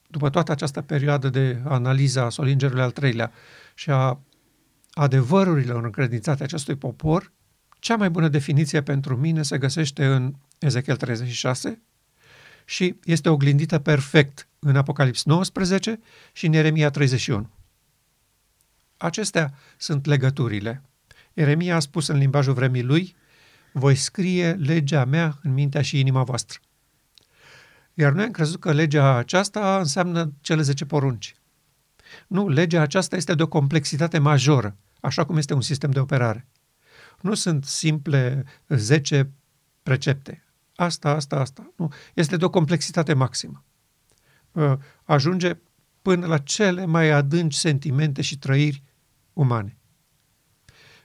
după 0.07 0.29
toată 0.29 0.51
această 0.51 0.81
perioadă 0.81 1.29
de 1.29 1.61
analiză 1.65 2.21
a 2.21 2.29
solingerului 2.29 2.83
al 2.83 2.91
treilea 2.91 3.31
și 3.73 3.89
a 3.89 4.19
adevărurilor 4.91 5.83
încredințate 5.83 6.43
acestui 6.43 6.75
popor, 6.75 7.31
cea 7.83 7.95
mai 7.95 8.09
bună 8.09 8.27
definiție 8.27 8.81
pentru 8.81 9.15
mine 9.15 9.41
se 9.41 9.57
găsește 9.57 10.05
în 10.05 10.33
Ezechiel 10.59 10.95
36 10.95 11.81
și 12.65 12.95
este 13.03 13.29
oglindită 13.29 13.79
perfect 13.79 14.47
în 14.59 14.75
Apocalips 14.75 15.23
19 15.23 15.99
și 16.33 16.45
în 16.45 16.53
Ieremia 16.53 16.89
31. 16.89 17.49
Acestea 18.97 19.53
sunt 19.77 20.05
legăturile. 20.05 20.81
Ieremia 21.33 21.75
a 21.75 21.79
spus 21.79 22.07
în 22.07 22.17
limbajul 22.17 22.53
vremii 22.53 22.83
lui, 22.83 23.15
voi 23.71 23.95
scrie 23.95 24.51
legea 24.51 25.05
mea 25.05 25.39
în 25.41 25.53
mintea 25.53 25.81
și 25.81 25.99
inima 25.99 26.23
voastră. 26.23 26.59
Iar 27.93 28.11
noi 28.11 28.23
am 28.23 28.31
crezut 28.31 28.59
că 28.59 28.71
legea 28.71 29.15
aceasta 29.15 29.77
înseamnă 29.77 30.33
cele 30.41 30.61
10 30.61 30.85
porunci. 30.85 31.35
Nu, 32.27 32.47
legea 32.49 32.81
aceasta 32.81 33.15
este 33.15 33.35
de 33.35 33.43
o 33.43 33.47
complexitate 33.47 34.19
majoră, 34.19 34.75
așa 34.99 35.25
cum 35.25 35.37
este 35.37 35.53
un 35.53 35.61
sistem 35.61 35.91
de 35.91 35.99
operare. 35.99 36.47
Nu 37.23 37.33
sunt 37.33 37.65
simple 37.65 38.43
10 38.67 39.31
precepte. 39.83 40.43
Asta, 40.75 41.09
asta, 41.09 41.39
asta. 41.39 41.73
Nu. 41.77 41.91
Este 42.13 42.37
de 42.37 42.45
o 42.45 42.49
complexitate 42.49 43.13
maximă. 43.13 43.63
Uh, 44.51 44.73
ajunge 45.03 45.57
până 46.01 46.27
la 46.27 46.37
cele 46.37 46.85
mai 46.85 47.09
adânci 47.09 47.53
sentimente 47.53 48.21
și 48.21 48.37
trăiri 48.37 48.83
umane. 49.33 49.77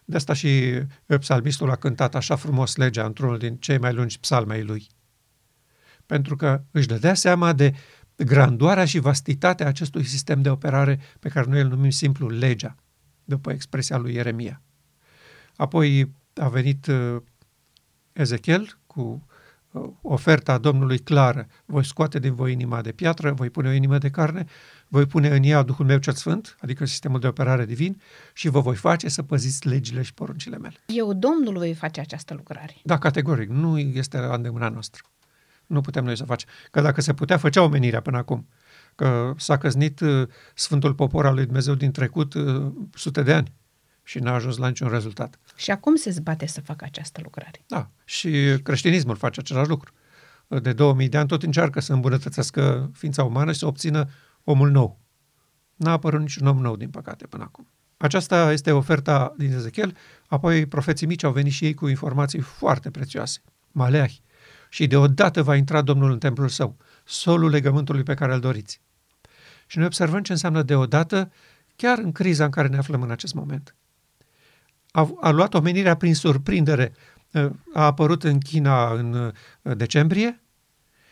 De 0.04 0.16
asta 0.16 0.32
și 0.32 0.82
psalmistul 1.06 1.70
a 1.70 1.76
cântat 1.76 2.14
așa 2.14 2.37
frumos 2.37 2.76
legea 2.76 3.04
într-unul 3.04 3.38
din 3.38 3.56
cei 3.56 3.78
mai 3.78 3.92
lungi 3.92 4.20
psalmei 4.20 4.62
lui. 4.62 4.87
Pentru 6.06 6.37
că 6.37 6.62
își 6.70 6.87
dădea 6.87 7.14
seama 7.14 7.52
de 7.52 7.75
grandoarea 8.16 8.84
și 8.84 8.98
vastitatea 8.98 9.66
acestui 9.66 10.04
sistem 10.04 10.42
de 10.42 10.50
operare 10.50 11.00
pe 11.20 11.28
care 11.28 11.48
noi 11.48 11.60
îl 11.60 11.68
numim 11.68 11.90
simplu 11.90 12.28
legea, 12.28 12.76
după 13.25 13.52
expresia 13.52 13.96
lui 13.96 14.14
Ieremia. 14.14 14.62
Apoi 15.59 16.15
a 16.35 16.49
venit 16.49 16.87
uh, 16.87 17.17
Ezechiel 18.12 18.79
cu 18.87 19.27
uh, 19.71 19.83
oferta 20.03 20.59
Domnului 20.59 20.99
clară. 20.99 21.47
Voi 21.65 21.85
scoate 21.85 22.19
din 22.19 22.35
voi 22.35 22.53
inima 22.53 22.81
de 22.81 22.93
piatră, 22.93 23.33
voi 23.33 23.50
pune 23.50 23.69
o 23.69 23.73
inimă 23.73 23.99
de 23.99 24.11
carne, 24.11 24.45
voi 24.88 25.07
pune 25.07 25.29
în 25.29 25.43
ea 25.43 25.62
Duhul 25.62 25.87
meu 25.87 25.99
cel 25.99 26.12
Sfânt, 26.12 26.57
adică 26.61 26.85
sistemul 26.85 27.21
de 27.21 27.27
operare 27.27 27.65
divin, 27.65 28.00
și 28.33 28.49
vă 28.49 28.61
voi 28.61 28.77
face 28.77 29.09
să 29.09 29.23
păziți 29.23 29.69
legile 29.69 30.03
și 30.03 30.15
poruncile 30.15 30.59
mele. 30.59 30.77
Eu, 30.87 31.12
Domnul, 31.12 31.57
voi 31.57 31.75
face 31.75 32.00
această 32.00 32.35
lucrare. 32.35 32.77
Da, 32.85 32.99
categoric. 32.99 33.49
Nu 33.49 33.79
este 33.79 34.19
la 34.19 34.35
îndemâna 34.35 34.69
noastră. 34.69 35.03
Nu 35.67 35.81
putem 35.81 36.05
noi 36.05 36.17
să 36.17 36.25
facem. 36.25 36.49
Că 36.71 36.81
dacă 36.81 37.00
se 37.00 37.15
putea, 37.15 37.37
făcea 37.37 37.62
omenirea 37.62 38.00
până 38.00 38.17
acum. 38.17 38.49
Că 38.95 39.35
s-a 39.37 39.59
căznit 39.59 40.00
uh, 40.00 40.29
Sfântul 40.55 40.95
Popor 40.95 41.27
al 41.27 41.35
lui 41.35 41.45
Dumnezeu 41.45 41.75
din 41.75 41.91
trecut 41.91 42.35
uh, 42.35 42.73
sute 42.95 43.23
de 43.23 43.33
ani 43.33 43.53
și 44.09 44.19
n-a 44.19 44.35
ajuns 44.35 44.57
la 44.57 44.69
niciun 44.69 44.88
rezultat. 44.88 45.38
Și 45.57 45.71
acum 45.71 45.97
se 45.97 46.11
zbate 46.11 46.47
să 46.47 46.61
facă 46.61 46.85
această 46.85 47.21
lucrare. 47.23 47.65
Da, 47.67 47.91
și 48.05 48.59
creștinismul 48.62 49.17
face 49.17 49.41
același 49.41 49.69
lucru. 49.69 49.93
De 50.47 50.73
2000 50.73 51.09
de 51.09 51.17
ani 51.17 51.29
tot 51.29 51.43
încearcă 51.43 51.81
să 51.81 51.93
îmbunătățească 51.93 52.91
ființa 52.93 53.25
umană 53.25 53.53
și 53.53 53.59
să 53.59 53.67
obțină 53.67 54.09
omul 54.45 54.71
nou. 54.71 55.00
N-a 55.77 55.91
apărut 55.91 56.21
niciun 56.21 56.47
om 56.47 56.59
nou, 56.59 56.77
din 56.77 56.91
păcate, 56.91 57.27
până 57.27 57.43
acum. 57.43 57.69
Aceasta 57.97 58.53
este 58.53 58.73
oferta 58.73 59.35
din 59.37 59.53
Ezechiel, 59.53 59.97
apoi 60.27 60.67
profeții 60.67 61.07
mici 61.07 61.25
au 61.25 61.33
venit 61.33 61.53
și 61.53 61.65
ei 61.65 61.75
cu 61.75 61.88
informații 61.88 62.41
foarte 62.41 62.91
prețioase. 62.91 63.41
Maleahi. 63.71 64.23
Și 64.69 64.87
deodată 64.87 65.43
va 65.43 65.57
intra 65.57 65.83
Domnul 65.83 66.11
în 66.11 66.19
templul 66.19 66.49
său, 66.49 66.77
solul 67.05 67.50
legământului 67.50 68.03
pe 68.03 68.15
care 68.15 68.35
îl 68.35 68.41
doriți. 68.41 68.81
Și 69.67 69.77
noi 69.77 69.87
observăm 69.87 70.23
ce 70.23 70.33
înseamnă 70.33 70.62
deodată, 70.62 71.33
chiar 71.77 71.99
în 71.99 72.12
criza 72.12 72.45
în 72.45 72.50
care 72.50 72.69
ne 72.69 72.77
aflăm 72.77 73.03
în 73.03 73.11
acest 73.11 73.35
moment. 73.35 73.73
A, 74.90 75.14
a 75.21 75.30
luat 75.30 75.54
omenirea 75.54 75.94
prin 75.94 76.14
surprindere. 76.14 76.92
A 77.72 77.85
apărut 77.85 78.24
în 78.24 78.38
China 78.38 78.92
în 78.92 79.12
uh, 79.12 79.77
decembrie 79.77 80.42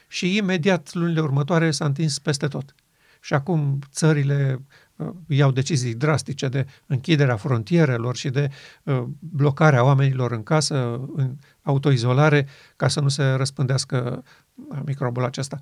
și 0.09 0.37
imediat 0.37 0.95
lunile 0.95 1.21
următoare 1.21 1.71
s-a 1.71 1.85
întins 1.85 2.19
peste 2.19 2.47
tot. 2.47 2.75
Și 3.21 3.35
acum 3.35 3.79
țările 3.91 4.63
uh, 4.97 5.09
iau 5.29 5.51
decizii 5.51 5.95
drastice 5.95 6.49
de 6.49 6.67
închiderea 6.87 7.37
frontierelor 7.37 8.17
și 8.17 8.31
de 8.31 8.51
uh, 8.83 9.05
blocarea 9.19 9.85
oamenilor 9.85 10.33
în 10.33 10.43
casă, 10.43 11.01
în 11.15 11.37
autoizolare, 11.63 12.47
ca 12.77 12.89
să 12.89 13.01
nu 13.01 13.09
se 13.09 13.25
răspândească 13.25 14.23
uh, 14.55 14.79
microbul 14.85 15.25
acesta. 15.25 15.59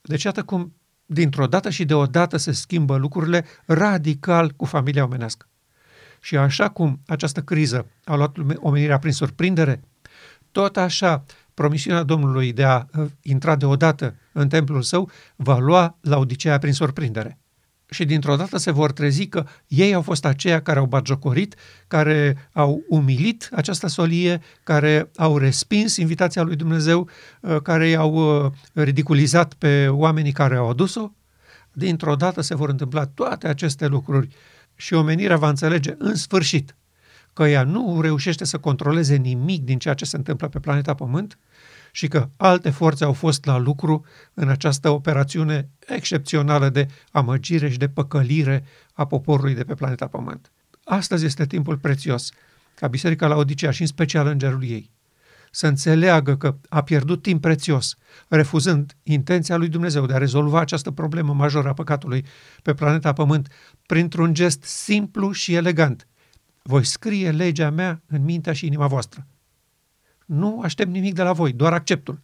Deci 0.00 0.22
iată 0.22 0.42
cum 0.42 0.74
dintr-o 1.06 1.46
dată 1.46 1.70
și 1.70 1.84
deodată 1.84 2.36
se 2.36 2.52
schimbă 2.52 2.96
lucrurile 2.96 3.44
radical 3.66 4.50
cu 4.50 4.64
familia 4.64 5.04
omenească. 5.04 5.49
Și 6.20 6.36
așa 6.36 6.68
cum 6.68 7.00
această 7.06 7.40
criză 7.40 7.86
a 8.04 8.14
luat 8.14 8.36
omenirea 8.56 8.98
prin 8.98 9.12
surprindere, 9.12 9.80
tot 10.52 10.76
așa 10.76 11.24
promisiunea 11.54 12.02
Domnului 12.02 12.52
de 12.52 12.64
a 12.64 12.84
uh, 12.94 13.06
intra 13.22 13.56
deodată 13.56 14.14
în 14.32 14.48
templul 14.48 14.82
său 14.82 15.10
va 15.36 15.58
lua 15.58 15.98
la 16.00 16.18
Odiseea 16.18 16.58
prin 16.58 16.72
surprindere. 16.72 17.38
Și 17.90 18.04
dintr-o 18.04 18.36
dată 18.36 18.56
se 18.56 18.70
vor 18.70 18.92
trezi 18.92 19.26
că 19.26 19.46
ei 19.66 19.94
au 19.94 20.02
fost 20.02 20.24
aceia 20.24 20.62
care 20.62 20.78
au 20.78 20.86
batjocorit, 20.86 21.54
care 21.86 22.48
au 22.52 22.82
umilit 22.88 23.48
această 23.52 23.86
solie, 23.86 24.40
care 24.62 25.10
au 25.16 25.38
respins 25.38 25.96
invitația 25.96 26.42
lui 26.42 26.56
Dumnezeu, 26.56 27.08
uh, 27.40 27.56
care 27.62 27.88
i-au 27.88 28.44
uh, 28.44 28.52
ridiculizat 28.72 29.54
pe 29.54 29.88
oamenii 29.88 30.32
care 30.32 30.56
au 30.56 30.68
adus-o. 30.68 31.10
Dintr-o 31.72 32.14
dată 32.14 32.40
se 32.40 32.54
vor 32.54 32.68
întâmpla 32.68 33.06
toate 33.06 33.48
aceste 33.48 33.86
lucruri 33.86 34.28
și 34.80 34.94
omenirea 34.94 35.36
va 35.36 35.48
înțelege 35.48 35.94
în 35.98 36.14
sfârșit 36.14 36.76
că 37.32 37.44
ea 37.44 37.62
nu 37.62 38.00
reușește 38.00 38.44
să 38.44 38.58
controleze 38.58 39.16
nimic 39.16 39.64
din 39.64 39.78
ceea 39.78 39.94
ce 39.94 40.04
se 40.04 40.16
întâmplă 40.16 40.48
pe 40.48 40.58
planeta 40.58 40.94
Pământ 40.94 41.38
și 41.92 42.08
că 42.08 42.28
alte 42.36 42.70
forțe 42.70 43.04
au 43.04 43.12
fost 43.12 43.44
la 43.44 43.58
lucru 43.58 44.04
în 44.34 44.48
această 44.48 44.90
operațiune 44.90 45.68
excepțională 45.86 46.68
de 46.68 46.88
amăgire 47.10 47.70
și 47.70 47.78
de 47.78 47.88
păcălire 47.88 48.64
a 48.92 49.06
poporului 49.06 49.54
de 49.54 49.64
pe 49.64 49.74
planeta 49.74 50.06
Pământ. 50.06 50.52
Astăzi 50.84 51.24
este 51.24 51.46
timpul 51.46 51.76
prețios 51.76 52.30
ca 52.74 52.86
Biserica 52.86 53.26
la 53.26 53.36
Odisea 53.36 53.70
și 53.70 53.80
în 53.80 53.86
special 53.86 54.26
îngerul 54.26 54.64
ei 54.64 54.90
să 55.50 55.66
înțeleagă 55.66 56.36
că 56.36 56.56
a 56.68 56.82
pierdut 56.82 57.22
timp 57.22 57.40
prețios, 57.40 57.96
refuzând 58.28 58.96
intenția 59.02 59.56
lui 59.56 59.68
Dumnezeu 59.68 60.06
de 60.06 60.14
a 60.14 60.18
rezolva 60.18 60.60
această 60.60 60.90
problemă 60.90 61.34
majoră 61.34 61.68
a 61.68 61.72
păcatului 61.72 62.24
pe 62.62 62.74
planeta 62.74 63.12
Pământ 63.12 63.48
printr-un 63.86 64.34
gest 64.34 64.62
simplu 64.62 65.32
și 65.32 65.54
elegant. 65.54 66.06
Voi 66.62 66.84
scrie 66.84 67.30
legea 67.30 67.70
mea 67.70 68.02
în 68.06 68.24
mintea 68.24 68.52
și 68.52 68.66
inima 68.66 68.86
voastră. 68.86 69.26
Nu 70.26 70.60
aștept 70.60 70.90
nimic 70.90 71.14
de 71.14 71.22
la 71.22 71.32
voi, 71.32 71.52
doar 71.52 71.72
acceptul. 71.72 72.20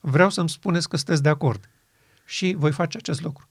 Vreau 0.00 0.30
să-mi 0.30 0.48
spuneți 0.48 0.88
că 0.88 0.96
sunteți 0.96 1.22
de 1.22 1.28
acord. 1.28 1.70
Și 2.24 2.54
voi 2.58 2.72
face 2.72 2.96
acest 2.96 3.22
lucru. 3.22 3.48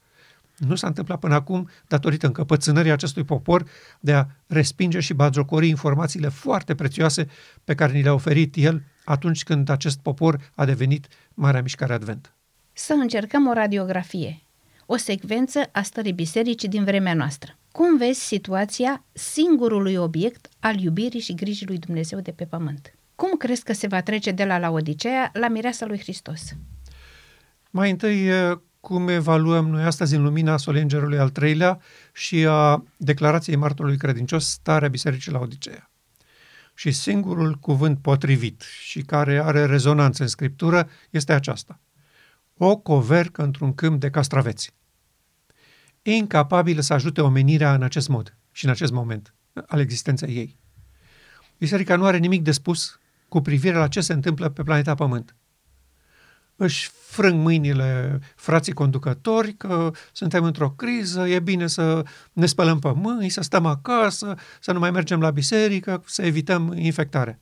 Nu 0.57 0.75
s-a 0.75 0.87
întâmplat 0.87 1.19
până 1.19 1.33
acum 1.33 1.69
datorită 1.87 2.25
încăpățânării 2.25 2.91
acestui 2.91 3.23
popor 3.23 3.63
de 3.99 4.13
a 4.13 4.25
respinge 4.47 4.99
și 4.99 5.13
bagiocori 5.13 5.67
informațiile 5.67 6.27
foarte 6.27 6.75
prețioase 6.75 7.27
pe 7.63 7.75
care 7.75 7.93
ni 7.93 8.01
le-a 8.01 8.13
oferit 8.13 8.55
el 8.55 8.83
atunci 9.03 9.43
când 9.43 9.69
acest 9.69 9.99
popor 9.99 10.51
a 10.55 10.65
devenit 10.65 11.07
Marea 11.33 11.61
Mișcare 11.61 11.93
Advent. 11.93 12.33
Să 12.73 12.93
încercăm 12.93 13.47
o 13.47 13.53
radiografie, 13.53 14.41
o 14.85 14.95
secvență 14.95 15.69
a 15.71 15.81
stării 15.81 16.13
bisericii 16.13 16.69
din 16.69 16.83
vremea 16.83 17.13
noastră. 17.13 17.57
Cum 17.71 17.97
vezi 17.97 18.19
situația 18.19 19.03
singurului 19.11 19.95
obiect 19.95 20.49
al 20.59 20.79
iubirii 20.79 21.19
și 21.19 21.33
grijii 21.33 21.67
lui 21.67 21.77
Dumnezeu 21.77 22.19
de 22.19 22.31
pe 22.31 22.45
pământ? 22.45 22.93
Cum 23.15 23.37
crezi 23.37 23.63
că 23.63 23.73
se 23.73 23.87
va 23.87 24.01
trece 24.01 24.31
de 24.31 24.45
la 24.45 24.57
Laodicea 24.57 25.29
la 25.33 25.47
mireasa 25.47 25.85
lui 25.85 25.99
Hristos? 25.99 26.41
Mai 27.69 27.89
întâi, 27.89 28.29
cum 28.87 29.07
evaluăm 29.07 29.69
noi 29.69 29.83
astăzi 29.83 30.15
în 30.15 30.23
lumina 30.23 30.57
solengerului 30.57 31.17
al 31.17 31.29
treilea 31.29 31.79
și 32.13 32.45
a 32.45 32.83
declarației 32.97 33.55
martorului 33.55 33.97
credincios 33.97 34.49
starea 34.49 34.87
Bisericii 34.87 35.31
la 35.31 35.39
Odisea. 35.39 35.91
Și 36.73 36.91
singurul 36.91 37.53
cuvânt 37.53 37.99
potrivit 38.01 38.63
și 38.81 39.01
care 39.01 39.43
are 39.43 39.65
rezonanță 39.65 40.21
în 40.21 40.27
Scriptură 40.27 40.89
este 41.09 41.33
aceasta. 41.33 41.79
O 42.57 42.77
covercă 42.77 43.43
într-un 43.43 43.73
câmp 43.73 43.99
de 43.99 44.09
castraveți. 44.09 44.73
Incapabilă 46.01 46.81
să 46.81 46.93
ajute 46.93 47.21
omenirea 47.21 47.73
în 47.73 47.83
acest 47.83 48.07
mod 48.07 48.37
și 48.51 48.65
în 48.65 48.71
acest 48.71 48.91
moment 48.91 49.33
al 49.65 49.79
existenței 49.79 50.35
ei. 50.35 50.59
Biserica 51.57 51.95
nu 51.95 52.05
are 52.05 52.17
nimic 52.17 52.41
de 52.41 52.51
spus 52.51 52.99
cu 53.27 53.41
privire 53.41 53.75
la 53.75 53.87
ce 53.87 54.01
se 54.01 54.13
întâmplă 54.13 54.49
pe 54.49 54.63
planeta 54.63 54.95
Pământ. 54.95 55.35
Își 56.59 56.89
frâng 56.93 57.41
mâinile 57.41 58.19
frații 58.35 58.73
conducători 58.73 59.53
că 59.53 59.91
suntem 60.11 60.43
într-o 60.43 60.69
criză, 60.69 61.27
e 61.27 61.39
bine 61.39 61.67
să 61.67 62.03
ne 62.33 62.45
spălăm 62.45 62.79
pe 62.79 62.91
mâini, 62.95 63.29
să 63.29 63.41
stăm 63.41 63.65
acasă, 63.65 64.35
să 64.59 64.71
nu 64.71 64.79
mai 64.79 64.91
mergem 64.91 65.19
la 65.19 65.31
biserică, 65.31 66.03
să 66.05 66.21
evităm 66.21 66.73
infectarea. 66.75 67.39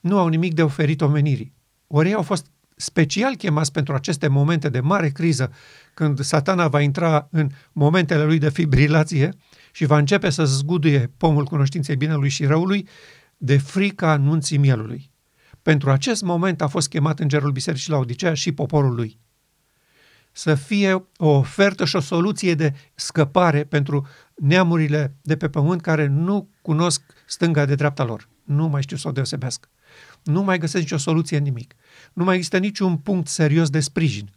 Nu 0.00 0.18
au 0.18 0.28
nimic 0.28 0.54
de 0.54 0.62
oferit 0.62 1.00
omenirii. 1.00 1.52
Ori 1.86 2.08
ei 2.08 2.14
au 2.14 2.22
fost 2.22 2.46
special 2.76 3.36
chemați 3.36 3.72
pentru 3.72 3.94
aceste 3.94 4.28
momente 4.28 4.68
de 4.68 4.80
mare 4.80 5.10
criză, 5.10 5.52
când 5.94 6.20
satana 6.20 6.68
va 6.68 6.80
intra 6.80 7.28
în 7.30 7.48
momentele 7.72 8.24
lui 8.24 8.38
de 8.38 8.50
fibrilație 8.50 9.34
și 9.72 9.84
va 9.84 9.98
începe 9.98 10.30
să 10.30 10.44
zguduie 10.44 11.12
pomul 11.16 11.44
cunoștinței 11.44 11.96
binelui 11.96 12.28
și 12.28 12.44
răului, 12.44 12.88
de 13.36 13.56
frica 13.58 14.10
anunții 14.10 14.58
mielului. 14.58 15.11
Pentru 15.62 15.90
acest 15.90 16.22
moment 16.22 16.60
a 16.60 16.66
fost 16.66 16.88
chemat 16.88 17.20
îngerul 17.20 17.52
bisericii 17.52 17.90
la 17.92 17.98
Odisea 17.98 18.34
și 18.34 18.52
poporul 18.52 18.94
lui. 18.94 19.20
Să 20.32 20.54
fie 20.54 20.92
o 21.16 21.28
ofertă 21.28 21.84
și 21.84 21.96
o 21.96 22.00
soluție 22.00 22.54
de 22.54 22.74
scăpare 22.94 23.64
pentru 23.64 24.06
neamurile 24.34 25.16
de 25.22 25.36
pe 25.36 25.48
pământ 25.48 25.80
care 25.80 26.06
nu 26.06 26.48
cunosc 26.62 27.02
stânga 27.26 27.64
de 27.64 27.74
dreapta 27.74 28.04
lor. 28.04 28.28
Nu 28.42 28.68
mai 28.68 28.82
știu 28.82 28.96
să 28.96 29.08
o 29.08 29.12
deosebească. 29.12 29.68
Nu 30.22 30.42
mai 30.42 30.58
găsesc 30.58 30.82
nicio 30.82 30.96
soluție 30.96 31.36
în 31.36 31.42
nimic. 31.42 31.74
Nu 32.12 32.24
mai 32.24 32.34
există 32.34 32.58
niciun 32.58 32.96
punct 32.96 33.28
serios 33.28 33.70
de 33.70 33.80
sprijin. 33.80 34.30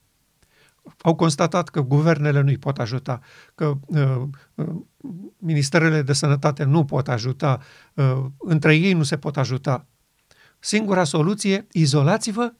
Au 1.01 1.15
constatat 1.15 1.69
că 1.69 1.81
guvernele 1.81 2.41
nu-i 2.41 2.57
pot 2.57 2.77
ajuta, 2.77 3.19
că 3.55 3.73
uh, 3.85 4.21
uh, 4.55 4.67
ministerele 5.37 6.01
de 6.01 6.13
sănătate 6.13 6.63
nu 6.63 6.85
pot 6.85 7.07
ajuta, 7.07 7.59
uh, 7.93 8.25
între 8.37 8.75
ei 8.75 8.93
nu 8.93 9.03
se 9.03 9.17
pot 9.17 9.37
ajuta. 9.37 9.87
Singura 10.65 11.03
soluție, 11.03 11.67
izolați-vă 11.71 12.53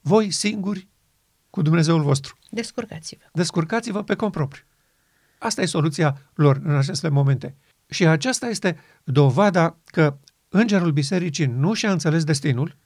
voi 0.00 0.30
singuri 0.30 0.88
cu 1.50 1.62
Dumnezeul 1.62 2.02
vostru. 2.02 2.36
Descurcați-vă. 2.50 3.24
Descurcați-vă 3.32 4.02
pe 4.02 4.14
cont 4.14 4.32
propriu. 4.32 4.62
Asta 5.38 5.62
e 5.62 5.66
soluția 5.66 6.30
lor 6.34 6.60
în 6.64 6.76
aceste 6.76 7.08
momente. 7.08 7.56
Și 7.88 8.06
aceasta 8.06 8.46
este 8.46 8.78
dovada 9.04 9.76
că 9.84 10.18
îngerul 10.48 10.92
bisericii 10.92 11.46
nu 11.46 11.74
și-a 11.74 11.92
înțeles 11.92 12.24
destinul, 12.24 12.76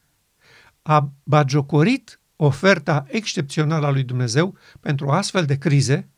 a 0.83 1.13
bagiocorit 1.23 2.21
oferta 2.37 3.05
excepțională 3.09 3.87
a 3.87 3.91
lui 3.91 4.03
Dumnezeu 4.03 4.57
pentru 4.81 5.11
astfel 5.11 5.45
de 5.45 5.59
crize 5.59 6.09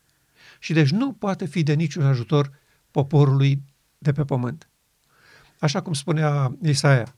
și 0.59 0.73
deci 0.73 0.89
nu 0.89 1.13
poate 1.13 1.45
fi 1.45 1.63
de 1.63 1.73
niciun 1.73 2.03
ajutor 2.03 2.51
poporului 2.91 3.63
de 3.97 4.11
pe 4.11 4.23
pământ. 4.23 4.69
Așa 5.59 5.81
cum 5.81 5.93
spunea 5.93 6.57
Isaia, 6.61 7.16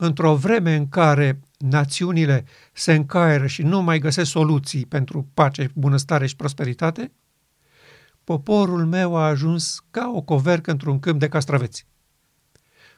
într-o 0.00 0.36
vreme 0.36 0.74
în 0.74 0.88
care 0.88 1.40
națiunile 1.58 2.44
se 2.72 2.94
încaieră 2.94 3.46
și 3.46 3.62
nu 3.62 3.82
mai 3.82 3.98
găsesc 3.98 4.30
soluții 4.30 4.86
pentru 4.86 5.28
pace, 5.34 5.70
bunăstare 5.74 6.26
și 6.26 6.36
prosperitate, 6.36 7.12
poporul 8.24 8.86
meu 8.86 9.16
a 9.16 9.26
ajuns 9.26 9.84
ca 9.90 10.10
o 10.14 10.20
covercă 10.20 10.70
într-un 10.70 10.98
câmp 10.98 11.20
de 11.20 11.28
castraveți. 11.28 11.86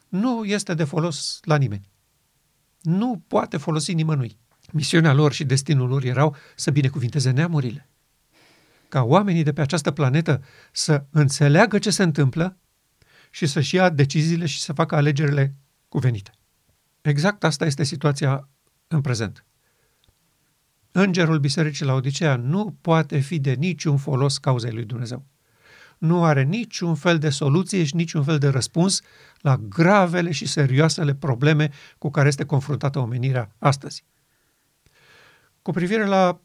Nu 0.08 0.44
este 0.44 0.74
de 0.74 0.84
folos 0.84 1.40
la 1.42 1.56
nimeni. 1.56 1.90
Nu 2.80 3.22
poate 3.26 3.56
folosi 3.56 3.92
nimănui. 3.92 4.38
Misiunea 4.72 5.12
lor 5.12 5.32
și 5.32 5.44
destinul 5.44 5.88
lor 5.88 6.04
erau 6.04 6.36
să 6.56 6.70
binecuvinteze 6.70 7.30
neamurile. 7.30 7.88
Ca 8.88 9.02
oamenii 9.02 9.42
de 9.42 9.52
pe 9.52 9.60
această 9.60 9.90
planetă 9.90 10.42
să 10.72 11.04
înțeleagă 11.10 11.78
ce 11.78 11.90
se 11.90 12.02
întâmplă 12.02 12.56
și 13.30 13.46
să-și 13.46 13.74
ia 13.74 13.88
deciziile 13.88 14.46
și 14.46 14.60
să 14.60 14.72
facă 14.72 14.94
alegerile 14.94 15.54
cuvenite. 15.88 16.34
Exact 17.02 17.44
asta 17.44 17.66
este 17.66 17.82
situația 17.82 18.48
în 18.88 19.00
prezent. 19.00 19.44
Îngerul 20.92 21.38
Bisericii 21.38 21.84
la 21.84 21.92
Odisea 21.92 22.36
nu 22.36 22.76
poate 22.80 23.18
fi 23.18 23.38
de 23.38 23.52
niciun 23.52 23.96
folos 23.96 24.38
cauzei 24.38 24.72
lui 24.72 24.84
Dumnezeu. 24.84 25.26
Nu 25.98 26.24
are 26.24 26.42
niciun 26.42 26.94
fel 26.94 27.18
de 27.18 27.30
soluție 27.30 27.84
și 27.84 27.94
niciun 27.94 28.24
fel 28.24 28.38
de 28.38 28.48
răspuns 28.48 29.00
la 29.38 29.56
gravele 29.56 30.30
și 30.30 30.46
serioasele 30.46 31.14
probleme 31.14 31.70
cu 31.98 32.10
care 32.10 32.28
este 32.28 32.44
confruntată 32.44 32.98
omenirea 32.98 33.54
astăzi. 33.58 34.04
Cu 35.62 35.70
privire 35.70 36.06
la 36.06 36.40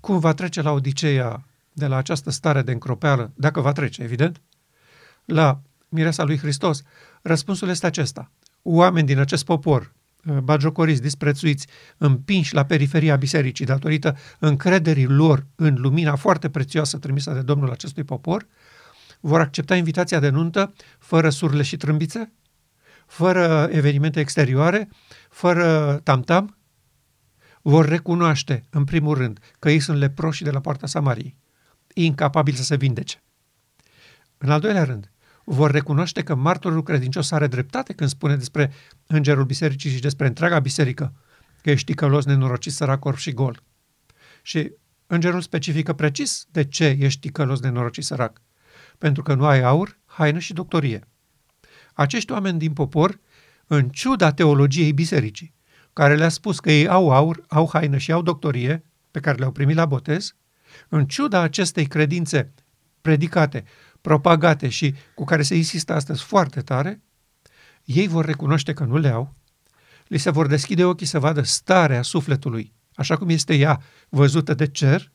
cum 0.00 0.18
va 0.18 0.34
trece 0.34 0.62
la 0.62 0.70
Odiseea 0.70 1.46
de 1.72 1.86
la 1.86 1.96
această 1.96 2.30
stare 2.30 2.62
de 2.62 2.72
încropeală, 2.72 3.32
dacă 3.36 3.60
va 3.60 3.72
trece, 3.72 4.02
evident, 4.02 4.40
la 5.24 5.60
mireasa 5.88 6.24
lui 6.24 6.38
Hristos, 6.38 6.82
răspunsul 7.22 7.68
este 7.68 7.86
acesta. 7.86 8.30
Oameni 8.66 9.06
din 9.06 9.18
acest 9.18 9.44
popor, 9.44 9.92
uh, 10.24 10.36
bagiocoriți, 10.38 11.02
disprețuiți, 11.02 11.66
împinși 11.96 12.54
la 12.54 12.64
periferia 12.64 13.16
bisericii 13.16 13.64
datorită 13.64 14.16
încrederii 14.38 15.06
lor 15.06 15.46
în 15.54 15.74
lumina 15.78 16.16
foarte 16.16 16.50
prețioasă 16.50 16.98
trimisă 16.98 17.32
de 17.32 17.42
Domnul 17.42 17.70
acestui 17.70 18.04
popor, 18.04 18.46
vor 19.20 19.40
accepta 19.40 19.76
invitația 19.76 20.20
de 20.20 20.28
nuntă 20.28 20.72
fără 20.98 21.30
surle 21.30 21.62
și 21.62 21.76
trâmbițe, 21.76 22.32
fără 23.06 23.68
evenimente 23.72 24.20
exterioare, 24.20 24.88
fără 25.30 26.00
tamtam, 26.02 26.58
vor 27.62 27.88
recunoaște, 27.88 28.64
în 28.70 28.84
primul 28.84 29.16
rând, 29.16 29.38
că 29.58 29.70
ei 29.70 29.80
sunt 29.80 29.98
leproși 29.98 30.42
de 30.42 30.50
la 30.50 30.60
poarta 30.60 30.86
Samariei, 30.86 31.36
incapabili 31.94 32.56
să 32.56 32.62
se 32.62 32.76
vindece. 32.76 33.22
În 34.38 34.50
al 34.50 34.60
doilea 34.60 34.84
rând, 34.84 35.12
vor 35.44 35.70
recunoaște 35.70 36.22
că 36.22 36.34
martorul 36.34 36.82
credincios 36.82 37.30
are 37.30 37.46
dreptate 37.46 37.92
când 37.92 38.10
spune 38.10 38.36
despre 38.36 38.72
îngerul 39.06 39.44
bisericii 39.44 39.90
și 39.90 40.00
despre 40.00 40.26
întreaga 40.26 40.58
biserică, 40.58 41.12
că 41.62 41.70
ești 41.70 41.86
ticălos, 41.86 42.24
nenorocit, 42.24 42.72
sărac, 42.72 43.04
orb 43.04 43.16
și 43.16 43.32
gol. 43.32 43.62
Și 44.42 44.72
îngerul 45.06 45.40
specifică 45.40 45.92
precis 45.92 46.46
de 46.50 46.64
ce 46.64 46.96
ești 47.00 47.20
ticălos, 47.20 47.60
nenorocit, 47.60 48.04
sărac. 48.04 48.40
Pentru 48.98 49.22
că 49.22 49.34
nu 49.34 49.46
ai 49.46 49.62
aur, 49.62 49.98
haină 50.04 50.38
și 50.38 50.52
doctorie. 50.52 51.08
Acești 51.94 52.32
oameni 52.32 52.58
din 52.58 52.72
popor, 52.72 53.20
în 53.66 53.88
ciuda 53.88 54.32
teologiei 54.32 54.92
bisericii, 54.92 55.54
care 55.92 56.16
le-a 56.16 56.28
spus 56.28 56.60
că 56.60 56.72
ei 56.72 56.88
au 56.88 57.10
aur, 57.10 57.44
au 57.48 57.68
haină 57.72 57.96
și 57.96 58.12
au 58.12 58.22
doctorie, 58.22 58.84
pe 59.10 59.20
care 59.20 59.38
le-au 59.38 59.52
primit 59.52 59.76
la 59.76 59.86
botez, 59.86 60.34
în 60.88 61.06
ciuda 61.06 61.40
acestei 61.40 61.86
credințe 61.86 62.52
predicate, 63.00 63.64
propagate 64.04 64.68
și 64.68 64.94
cu 65.14 65.24
care 65.24 65.42
se 65.42 65.54
insistă 65.54 65.92
astăzi 65.92 66.22
foarte 66.22 66.60
tare, 66.60 67.02
ei 67.84 68.06
vor 68.06 68.24
recunoaște 68.24 68.72
că 68.72 68.84
nu 68.84 68.96
le 68.96 69.08
au, 69.08 69.34
li 70.06 70.18
se 70.18 70.30
vor 70.30 70.46
deschide 70.46 70.84
ochii 70.84 71.06
să 71.06 71.18
vadă 71.18 71.42
starea 71.42 72.02
sufletului, 72.02 72.72
așa 72.94 73.16
cum 73.16 73.28
este 73.28 73.54
ea 73.54 73.80
văzută 74.08 74.54
de 74.54 74.66
cer, 74.66 75.12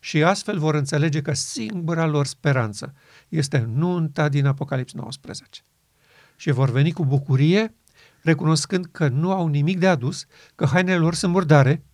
și 0.00 0.22
astfel 0.22 0.58
vor 0.58 0.74
înțelege 0.74 1.22
că 1.22 1.34
singura 1.34 2.06
lor 2.06 2.26
speranță 2.26 2.94
este 3.28 3.58
nunta 3.58 4.28
din 4.28 4.46
Apocalips 4.46 4.92
19. 4.92 5.60
Și 6.36 6.50
vor 6.50 6.70
veni 6.70 6.92
cu 6.92 7.04
bucurie 7.04 7.74
recunoscând 8.20 8.86
că 8.92 9.08
nu 9.08 9.32
au 9.32 9.46
nimic 9.46 9.78
de 9.78 9.88
adus, 9.88 10.26
că 10.54 10.66
hainele 10.66 10.98
lor 10.98 11.14
sunt 11.14 11.32
murdare, 11.32 11.84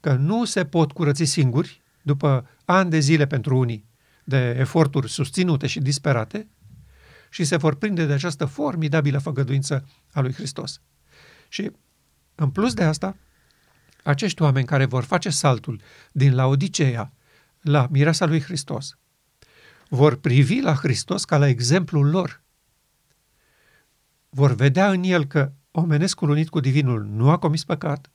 că 0.00 0.14
nu 0.14 0.44
se 0.44 0.64
pot 0.64 0.92
curăți 0.92 1.24
singuri, 1.24 1.82
după 2.02 2.48
ani 2.64 2.90
de 2.90 2.98
zile 2.98 3.26
pentru 3.26 3.58
unii, 3.58 3.92
de 4.24 4.56
eforturi 4.58 5.10
susținute 5.10 5.66
și 5.66 5.80
disperate, 5.80 6.48
și 7.30 7.44
se 7.44 7.56
vor 7.56 7.74
prinde 7.74 8.06
de 8.06 8.12
această 8.12 8.44
formidabilă 8.44 9.18
făgăduință 9.18 9.88
a 10.12 10.20
lui 10.20 10.32
Hristos. 10.32 10.80
Și, 11.48 11.70
în 12.34 12.50
plus 12.50 12.74
de 12.74 12.84
asta, 12.84 13.16
acești 14.02 14.42
oameni 14.42 14.66
care 14.66 14.84
vor 14.84 15.04
face 15.04 15.30
saltul 15.30 15.80
din 16.12 16.34
Laodicea 16.34 17.12
la 17.60 17.86
mireasa 17.90 18.26
lui 18.26 18.40
Hristos, 18.40 18.98
vor 19.88 20.16
privi 20.16 20.60
la 20.60 20.74
Hristos 20.74 21.24
ca 21.24 21.38
la 21.38 21.48
exemplul 21.48 22.10
lor 22.10 22.42
vor 24.34 24.54
vedea 24.54 24.90
în 24.90 25.02
el 25.02 25.26
că 25.26 25.52
omenescul 25.70 26.30
unit 26.30 26.48
cu 26.48 26.60
divinul 26.60 27.04
nu 27.04 27.30
a 27.30 27.38
comis 27.38 27.64
păcat, 27.64 28.10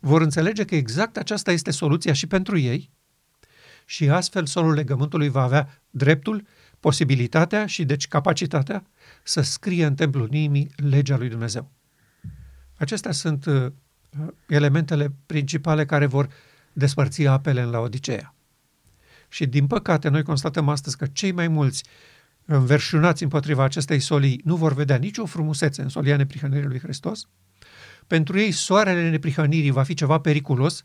vor 0.00 0.20
înțelege 0.20 0.64
că 0.64 0.74
exact 0.74 1.16
aceasta 1.16 1.52
este 1.52 1.70
soluția 1.70 2.12
și 2.12 2.26
pentru 2.26 2.58
ei 2.58 2.90
și 3.88 4.08
astfel 4.08 4.46
solul 4.46 4.74
legământului 4.74 5.28
va 5.28 5.42
avea 5.42 5.82
dreptul, 5.90 6.46
posibilitatea 6.80 7.66
și 7.66 7.84
deci 7.84 8.08
capacitatea 8.08 8.86
să 9.22 9.40
scrie 9.40 9.84
în 9.84 9.94
templul 9.94 10.32
inimii 10.32 10.70
legea 10.76 11.16
lui 11.16 11.28
Dumnezeu. 11.28 11.70
Acestea 12.76 13.12
sunt 13.12 13.44
uh, 13.44 13.72
elementele 14.48 15.12
principale 15.26 15.84
care 15.84 16.06
vor 16.06 16.28
despărți 16.72 17.26
apele 17.26 17.60
în 17.60 17.70
la 17.70 17.78
Odiseea. 17.78 18.34
Și 19.28 19.46
din 19.46 19.66
păcate 19.66 20.08
noi 20.08 20.22
constatăm 20.22 20.68
astăzi 20.68 20.96
că 20.96 21.06
cei 21.06 21.32
mai 21.32 21.48
mulți 21.48 21.84
înverșunați 22.44 23.22
împotriva 23.22 23.64
acestei 23.64 24.00
solii 24.00 24.40
nu 24.44 24.56
vor 24.56 24.72
vedea 24.72 24.96
nicio 24.96 25.26
frumusețe 25.26 25.82
în 25.82 25.88
solia 25.88 26.16
neprihănirii 26.16 26.68
lui 26.68 26.78
Hristos, 26.78 27.28
pentru 28.06 28.38
ei 28.38 28.50
soarele 28.50 29.10
neprihănirii 29.10 29.70
va 29.70 29.82
fi 29.82 29.94
ceva 29.94 30.20
periculos, 30.20 30.84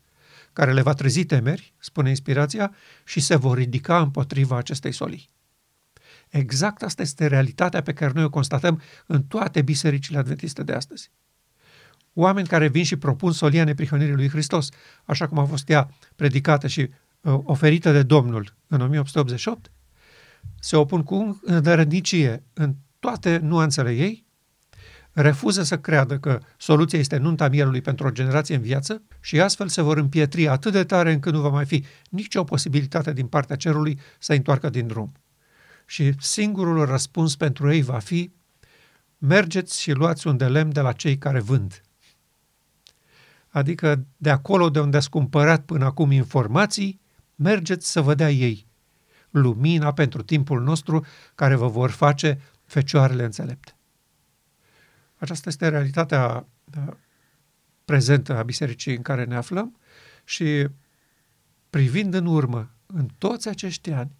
care 0.52 0.72
le 0.72 0.82
va 0.82 0.92
trezi 0.92 1.24
temeri, 1.24 1.74
spune 1.78 2.08
inspirația, 2.08 2.74
și 3.04 3.20
se 3.20 3.36
vor 3.36 3.56
ridica 3.56 4.00
împotriva 4.00 4.56
acestei 4.56 4.92
solii. 4.92 5.30
Exact 6.28 6.82
asta 6.82 7.02
este 7.02 7.26
realitatea 7.26 7.82
pe 7.82 7.92
care 7.92 8.12
noi 8.14 8.24
o 8.24 8.30
constatăm 8.30 8.80
în 9.06 9.22
toate 9.22 9.62
bisericile 9.62 10.18
adventiste 10.18 10.62
de 10.62 10.72
astăzi. 10.72 11.10
Oameni 12.12 12.46
care 12.46 12.68
vin 12.68 12.84
și 12.84 12.96
propun 12.96 13.32
solia 13.32 13.64
neprihănirii 13.64 14.14
lui 14.14 14.28
Hristos, 14.28 14.68
așa 15.04 15.28
cum 15.28 15.38
a 15.38 15.44
fost 15.44 15.68
ea 15.68 15.90
predicată 16.16 16.66
și 16.66 16.80
uh, 16.80 17.38
oferită 17.42 17.92
de 17.92 18.02
Domnul 18.02 18.54
în 18.66 18.80
1888, 18.80 19.70
se 20.60 20.76
opun 20.76 21.02
cu 21.02 21.40
îndărădnicie 21.42 22.42
în 22.52 22.74
toate 22.98 23.38
nuanțele 23.38 23.92
ei, 23.92 24.21
refuză 25.12 25.62
să 25.62 25.78
creadă 25.78 26.18
că 26.18 26.40
soluția 26.56 26.98
este 26.98 27.16
nunta 27.16 27.48
mielului 27.48 27.80
pentru 27.80 28.06
o 28.06 28.10
generație 28.10 28.54
în 28.54 28.60
viață 28.62 29.02
și 29.20 29.40
astfel 29.40 29.68
se 29.68 29.82
vor 29.82 29.96
împietri 29.96 30.48
atât 30.48 30.72
de 30.72 30.84
tare 30.84 31.12
încât 31.12 31.32
nu 31.32 31.40
va 31.40 31.48
mai 31.48 31.64
fi 31.64 31.84
nicio 32.10 32.44
posibilitate 32.44 33.12
din 33.12 33.26
partea 33.26 33.56
cerului 33.56 34.00
să 34.18 34.32
întoarcă 34.32 34.70
din 34.70 34.86
drum. 34.86 35.12
Și 35.86 36.12
singurul 36.18 36.84
răspuns 36.84 37.36
pentru 37.36 37.72
ei 37.72 37.82
va 37.82 37.98
fi 37.98 38.32
mergeți 39.18 39.80
și 39.80 39.92
luați 39.92 40.26
un 40.26 40.36
de 40.36 40.46
lemn 40.46 40.72
de 40.72 40.80
la 40.80 40.92
cei 40.92 41.18
care 41.18 41.40
vând. 41.40 41.82
Adică 43.48 44.06
de 44.16 44.30
acolo 44.30 44.70
de 44.70 44.80
unde 44.80 44.96
ați 44.96 45.10
cumpărat 45.10 45.64
până 45.64 45.84
acum 45.84 46.10
informații, 46.10 47.00
mergeți 47.34 47.90
să 47.90 48.00
vă 48.00 48.14
dea 48.14 48.30
ei 48.30 48.66
lumina 49.30 49.92
pentru 49.92 50.22
timpul 50.22 50.62
nostru 50.62 51.04
care 51.34 51.54
vă 51.54 51.68
vor 51.68 51.90
face 51.90 52.40
fecioarele 52.64 53.24
înțelepte. 53.24 53.76
Aceasta 55.22 55.48
este 55.48 55.68
realitatea 55.68 56.46
da, 56.64 56.96
prezentă 57.84 58.36
a 58.36 58.42
bisericii 58.42 58.96
în 58.96 59.02
care 59.02 59.24
ne 59.24 59.36
aflăm 59.36 59.78
și 60.24 60.68
privind 61.70 62.14
în 62.14 62.26
urmă 62.26 62.74
în 62.86 63.08
toți 63.18 63.48
acești 63.48 63.90
ani, 63.90 64.16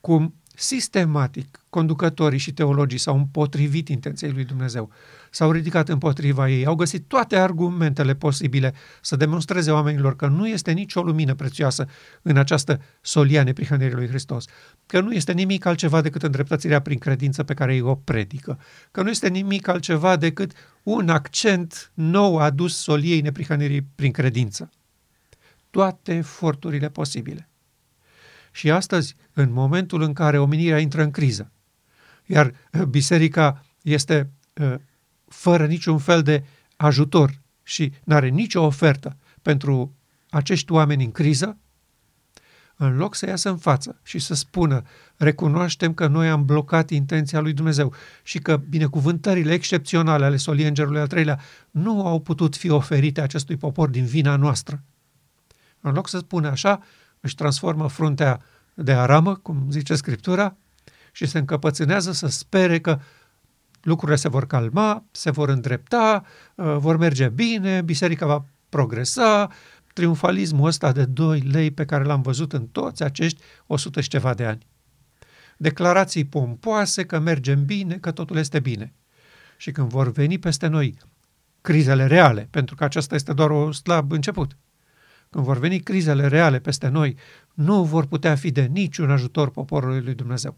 cum 0.00 0.34
sistematic 0.56 1.60
conducătorii 1.70 2.38
și 2.38 2.52
teologii 2.52 2.98
s-au 2.98 3.16
împotrivit 3.16 3.88
intenției 3.88 4.32
lui 4.32 4.44
Dumnezeu, 4.44 4.90
s-au 5.30 5.50
ridicat 5.50 5.88
împotriva 5.88 6.48
ei, 6.50 6.66
au 6.66 6.74
găsit 6.74 7.04
toate 7.08 7.36
argumentele 7.36 8.14
posibile 8.14 8.74
să 9.00 9.16
demonstreze 9.16 9.70
oamenilor 9.70 10.16
că 10.16 10.26
nu 10.26 10.48
este 10.48 10.72
nicio 10.72 11.02
lumină 11.02 11.34
prețioasă 11.34 11.88
în 12.22 12.36
această 12.36 12.80
solia 13.00 13.42
neprihănirii 13.42 13.94
lui 13.94 14.08
Hristos, 14.08 14.44
că 14.86 15.00
nu 15.00 15.12
este 15.12 15.32
nimic 15.32 15.64
altceva 15.64 16.00
decât 16.00 16.22
îndreptățirea 16.22 16.80
prin 16.80 16.98
credință 16.98 17.42
pe 17.42 17.54
care 17.54 17.74
ei 17.74 17.80
o 17.80 17.94
predică, 17.94 18.58
că 18.90 19.02
nu 19.02 19.10
este 19.10 19.28
nimic 19.28 19.68
altceva 19.68 20.16
decât 20.16 20.52
un 20.82 21.08
accent 21.08 21.90
nou 21.94 22.38
adus 22.38 22.76
soliei 22.76 23.20
neprihănirii 23.20 23.86
prin 23.94 24.12
credință. 24.12 24.70
Toate 25.70 26.14
eforturile 26.14 26.88
posibile. 26.88 27.48
Și 28.56 28.70
astăzi, 28.70 29.16
în 29.32 29.52
momentul 29.52 30.02
în 30.02 30.12
care 30.12 30.38
omenirea 30.38 30.78
intră 30.78 31.02
în 31.02 31.10
criză, 31.10 31.52
iar 32.26 32.52
uh, 32.72 32.82
biserica 32.82 33.64
este 33.82 34.30
uh, 34.52 34.74
fără 35.28 35.66
niciun 35.66 35.98
fel 35.98 36.22
de 36.22 36.44
ajutor 36.76 37.40
și 37.62 37.92
nu 38.04 38.14
are 38.14 38.28
nicio 38.28 38.62
ofertă 38.62 39.16
pentru 39.42 39.96
acești 40.30 40.72
oameni 40.72 41.04
în 41.04 41.10
criză, 41.10 41.58
în 42.76 42.96
loc 42.96 43.14
să 43.14 43.26
iasă 43.26 43.48
în 43.48 43.56
față 43.56 44.00
și 44.02 44.18
să 44.18 44.34
spună, 44.34 44.82
recunoaștem 45.16 45.94
că 45.94 46.06
noi 46.06 46.28
am 46.28 46.44
blocat 46.44 46.90
intenția 46.90 47.40
lui 47.40 47.52
Dumnezeu 47.52 47.92
și 48.22 48.38
că 48.38 48.56
binecuvântările 48.56 49.52
excepționale 49.52 50.24
ale 50.24 50.36
soliei 50.36 50.68
îngerului 50.68 51.00
al 51.00 51.06
treilea 51.06 51.40
nu 51.70 52.06
au 52.06 52.20
putut 52.20 52.56
fi 52.56 52.70
oferite 52.70 53.20
acestui 53.20 53.56
popor 53.56 53.88
din 53.88 54.04
vina 54.04 54.36
noastră. 54.36 54.82
În 55.80 55.92
loc 55.92 56.08
să 56.08 56.18
spună 56.18 56.48
așa, 56.48 56.80
își 57.20 57.34
transformă 57.34 57.88
fruntea 57.88 58.40
de 58.74 58.92
aramă, 58.92 59.34
cum 59.34 59.66
zice 59.70 59.94
Scriptura, 59.94 60.56
și 61.12 61.26
se 61.26 61.38
încăpățânează 61.38 62.12
să 62.12 62.26
spere 62.26 62.80
că 62.80 62.98
lucrurile 63.82 64.16
se 64.16 64.28
vor 64.28 64.46
calma, 64.46 65.04
se 65.10 65.30
vor 65.30 65.48
îndrepta, 65.48 66.24
uh, 66.54 66.76
vor 66.78 66.96
merge 66.96 67.28
bine, 67.28 67.82
biserica 67.82 68.26
va 68.26 68.44
progresa, 68.68 69.48
triumfalismul 69.92 70.66
ăsta 70.66 70.92
de 70.92 71.04
2 71.04 71.40
lei 71.40 71.70
pe 71.70 71.84
care 71.84 72.04
l-am 72.04 72.22
văzut 72.22 72.52
în 72.52 72.66
toți 72.66 73.02
acești 73.02 73.42
100 73.66 74.00
și 74.00 74.08
ceva 74.08 74.34
de 74.34 74.44
ani. 74.44 74.66
Declarații 75.56 76.24
pompoase 76.24 77.04
că 77.04 77.18
mergem 77.18 77.64
bine, 77.64 77.98
că 77.98 78.10
totul 78.10 78.36
este 78.36 78.60
bine. 78.60 78.94
Și 79.56 79.70
când 79.70 79.88
vor 79.88 80.12
veni 80.12 80.38
peste 80.38 80.66
noi 80.66 80.98
crizele 81.60 82.06
reale, 82.06 82.48
pentru 82.50 82.74
că 82.74 82.84
aceasta 82.84 83.14
este 83.14 83.32
doar 83.32 83.50
o 83.50 83.72
slab 83.72 84.12
început, 84.12 84.56
când 85.36 85.48
vor 85.48 85.58
veni 85.58 85.80
crizele 85.80 86.26
reale 86.26 86.58
peste 86.58 86.88
noi, 86.88 87.16
nu 87.54 87.84
vor 87.84 88.06
putea 88.06 88.34
fi 88.34 88.50
de 88.50 88.62
niciun 88.62 89.10
ajutor 89.10 89.50
poporului 89.50 90.00
lui 90.00 90.14
Dumnezeu. 90.14 90.56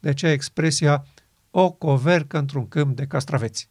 De 0.00 0.08
aceea 0.08 0.32
expresia 0.32 1.06
o 1.50 1.70
covercă 1.70 2.38
într-un 2.38 2.68
câmp 2.68 2.96
de 2.96 3.06
castraveți. 3.06 3.68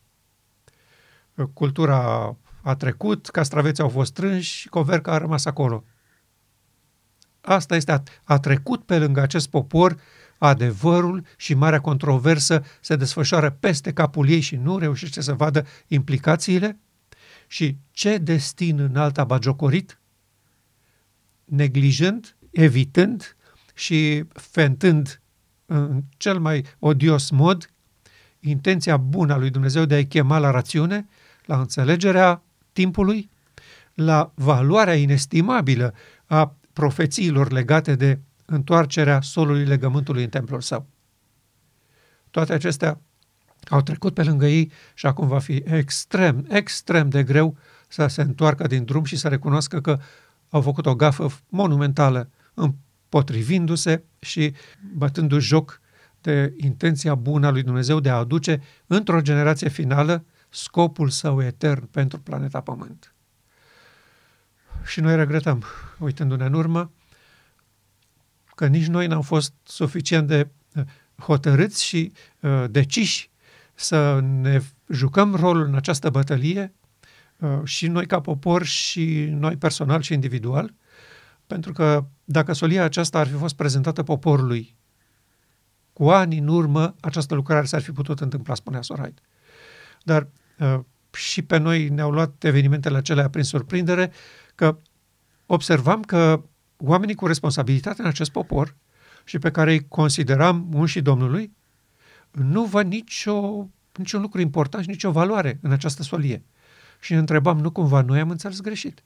Cultura 1.53 2.35
a 2.61 2.75
trecut, 2.75 3.27
castraveții 3.27 3.83
au 3.83 3.89
fost 3.89 4.11
strânși 4.11 4.57
și 4.57 4.67
coverca 4.67 5.11
a 5.11 5.17
rămas 5.17 5.45
acolo. 5.45 5.83
Asta 7.41 7.75
este, 7.75 7.91
a, 7.91 8.03
a 8.23 8.39
trecut 8.39 8.83
pe 8.83 8.99
lângă 8.99 9.21
acest 9.21 9.49
popor 9.49 9.95
adevărul 10.37 11.25
și 11.37 11.53
marea 11.53 11.81
controversă 11.81 12.63
se 12.81 12.95
desfășoară 12.95 13.49
peste 13.49 13.93
capul 13.93 14.29
ei 14.29 14.39
și 14.39 14.55
nu 14.55 14.77
reușește 14.77 15.21
să 15.21 15.33
vadă 15.33 15.65
implicațiile? 15.87 16.79
Și 17.47 17.77
ce 17.91 18.17
destin 18.17 18.79
înalt 18.79 19.17
a 19.17 19.23
bagiocorit? 19.23 19.99
Neglijând, 21.47 22.35
evitând 22.51 23.35
și 23.73 24.23
fentând 24.33 25.21
în 25.65 26.03
cel 26.17 26.39
mai 26.39 26.65
odios 26.79 27.29
mod 27.29 27.71
intenția 28.39 28.97
bună 28.97 29.33
a 29.33 29.37
lui 29.37 29.49
Dumnezeu 29.49 29.85
de 29.85 29.93
a-i 29.93 30.07
chema 30.07 30.37
la 30.37 30.51
rațiune, 30.51 31.07
la 31.45 31.59
înțelegerea 31.59 32.43
timpului, 32.73 33.29
la 33.93 34.31
valoarea 34.35 34.95
inestimabilă 34.95 35.93
a 36.25 36.55
profețiilor 36.73 37.51
legate 37.51 37.95
de 37.95 38.19
întoarcerea 38.45 39.21
solului 39.21 39.65
legământului 39.65 40.23
în 40.23 40.29
templul 40.29 40.61
său. 40.61 40.87
Toate 42.31 42.53
acestea 42.53 43.01
au 43.69 43.81
trecut 43.81 44.13
pe 44.13 44.23
lângă 44.23 44.47
ei 44.47 44.71
și 44.93 45.05
acum 45.05 45.27
va 45.27 45.39
fi 45.39 45.63
extrem, 45.65 46.45
extrem 46.49 47.09
de 47.09 47.23
greu 47.23 47.57
să 47.87 48.07
se 48.07 48.21
întoarcă 48.21 48.67
din 48.67 48.85
drum 48.85 49.03
și 49.03 49.15
să 49.15 49.27
recunoască 49.27 49.81
că 49.81 49.99
au 50.49 50.61
făcut 50.61 50.85
o 50.85 50.95
gafă 50.95 51.31
monumentală 51.49 52.29
împotrivindu-se 52.53 54.03
și 54.19 54.53
bătându-și 54.93 55.47
joc 55.47 55.81
de 56.21 56.53
intenția 56.57 57.15
bună 57.15 57.47
a 57.47 57.49
lui 57.49 57.63
Dumnezeu 57.63 57.99
de 57.99 58.09
a 58.09 58.15
aduce 58.15 58.61
într-o 58.87 59.21
generație 59.21 59.69
finală 59.69 60.25
scopul 60.49 61.09
său 61.09 61.41
etern 61.43 61.85
pentru 61.85 62.19
planeta 62.19 62.61
Pământ. 62.61 63.15
Și 64.85 64.99
noi 64.99 65.15
regretăm, 65.15 65.63
uitându-ne 65.99 66.45
în 66.45 66.53
urmă, 66.53 66.91
că 68.55 68.67
nici 68.67 68.87
noi 68.87 69.07
n-am 69.07 69.21
fost 69.21 69.53
suficient 69.63 70.27
de 70.27 70.49
uh, 70.75 70.83
hotărâți 71.17 71.83
și 71.83 72.11
uh, 72.39 72.65
deciși 72.69 73.29
să 73.73 74.19
ne 74.19 74.61
jucăm 74.89 75.35
rolul 75.35 75.65
în 75.65 75.75
această 75.75 76.09
bătălie 76.09 76.73
Uh, 76.86 76.86
și 77.63 77.87
noi 77.87 78.05
ca 78.05 78.21
popor 78.21 78.63
și 78.63 79.27
noi 79.31 79.57
personal 79.57 80.01
și 80.01 80.13
individual, 80.13 80.73
pentru 81.47 81.71
că 81.71 82.05
dacă 82.23 82.53
solia 82.53 82.83
aceasta 82.83 83.19
ar 83.19 83.27
fi 83.27 83.33
fost 83.33 83.55
prezentată 83.55 84.03
poporului 84.03 84.75
cu 85.93 86.09
ani 86.09 86.37
în 86.37 86.47
urmă, 86.47 86.95
această 86.99 87.35
lucrare 87.35 87.65
s-ar 87.65 87.81
fi 87.81 87.91
putut 87.91 88.19
întâmpla, 88.19 88.55
spunea 88.55 88.81
Sorhaid. 88.81 89.21
Dar 90.03 90.27
uh, 90.59 90.79
și 91.13 91.41
pe 91.41 91.57
noi 91.57 91.89
ne-au 91.89 92.11
luat 92.11 92.43
evenimentele 92.43 92.97
acelea 92.97 93.29
prin 93.29 93.43
surprindere 93.43 94.11
că 94.55 94.77
observam 95.45 96.01
că 96.01 96.43
oamenii 96.77 97.15
cu 97.15 97.27
responsabilitate 97.27 98.01
în 98.01 98.07
acest 98.07 98.31
popor 98.31 98.75
și 99.23 99.39
pe 99.39 99.51
care 99.51 99.71
îi 99.71 99.87
consideram 99.87 100.69
unși 100.73 101.01
Domnului, 101.01 101.55
nu 102.31 102.63
văd 102.65 102.87
nicio, 102.87 103.67
niciun 103.95 104.21
lucru 104.21 104.41
important 104.41 104.83
și 104.83 104.89
nicio 104.89 105.11
valoare 105.11 105.59
în 105.61 105.71
această 105.71 106.03
solie 106.03 106.43
și 106.99 107.11
ne 107.11 107.19
întrebam, 107.19 107.59
nu 107.59 107.71
cumva 107.71 108.01
noi 108.01 108.19
am 108.19 108.29
înțeles 108.29 108.61
greșit? 108.61 109.03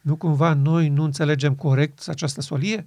Nu 0.00 0.16
cumva 0.16 0.54
noi 0.54 0.88
nu 0.88 1.02
înțelegem 1.02 1.54
corect 1.54 2.08
această 2.08 2.40
solie? 2.40 2.86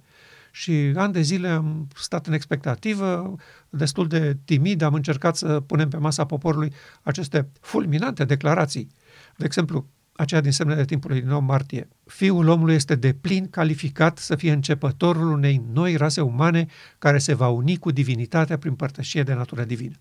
Și 0.52 0.72
ani 0.94 1.12
de 1.12 1.20
zile 1.20 1.48
am 1.48 1.88
stat 1.94 2.26
în 2.26 2.32
expectativă, 2.32 3.36
destul 3.68 4.06
de 4.06 4.36
timid, 4.44 4.82
am 4.82 4.94
încercat 4.94 5.36
să 5.36 5.60
punem 5.60 5.88
pe 5.88 5.96
masa 5.96 6.24
poporului 6.24 6.72
aceste 7.02 7.48
fulminante 7.60 8.24
declarații. 8.24 8.88
De 9.36 9.44
exemplu, 9.44 9.86
aceea 10.12 10.40
din 10.40 10.52
semnele 10.52 10.84
timpului 10.84 11.20
din 11.20 11.28
9 11.28 11.40
martie. 11.40 11.88
Fiul 12.04 12.48
omului 12.48 12.74
este 12.74 12.94
de 12.94 13.12
plin 13.12 13.50
calificat 13.50 14.18
să 14.18 14.36
fie 14.36 14.52
începătorul 14.52 15.30
unei 15.30 15.62
noi 15.72 15.96
rase 15.96 16.20
umane 16.20 16.66
care 16.98 17.18
se 17.18 17.34
va 17.34 17.48
uni 17.48 17.76
cu 17.76 17.90
divinitatea 17.90 18.58
prin 18.58 18.74
părtășie 18.74 19.22
de 19.22 19.34
natură 19.34 19.64
divină. 19.64 19.94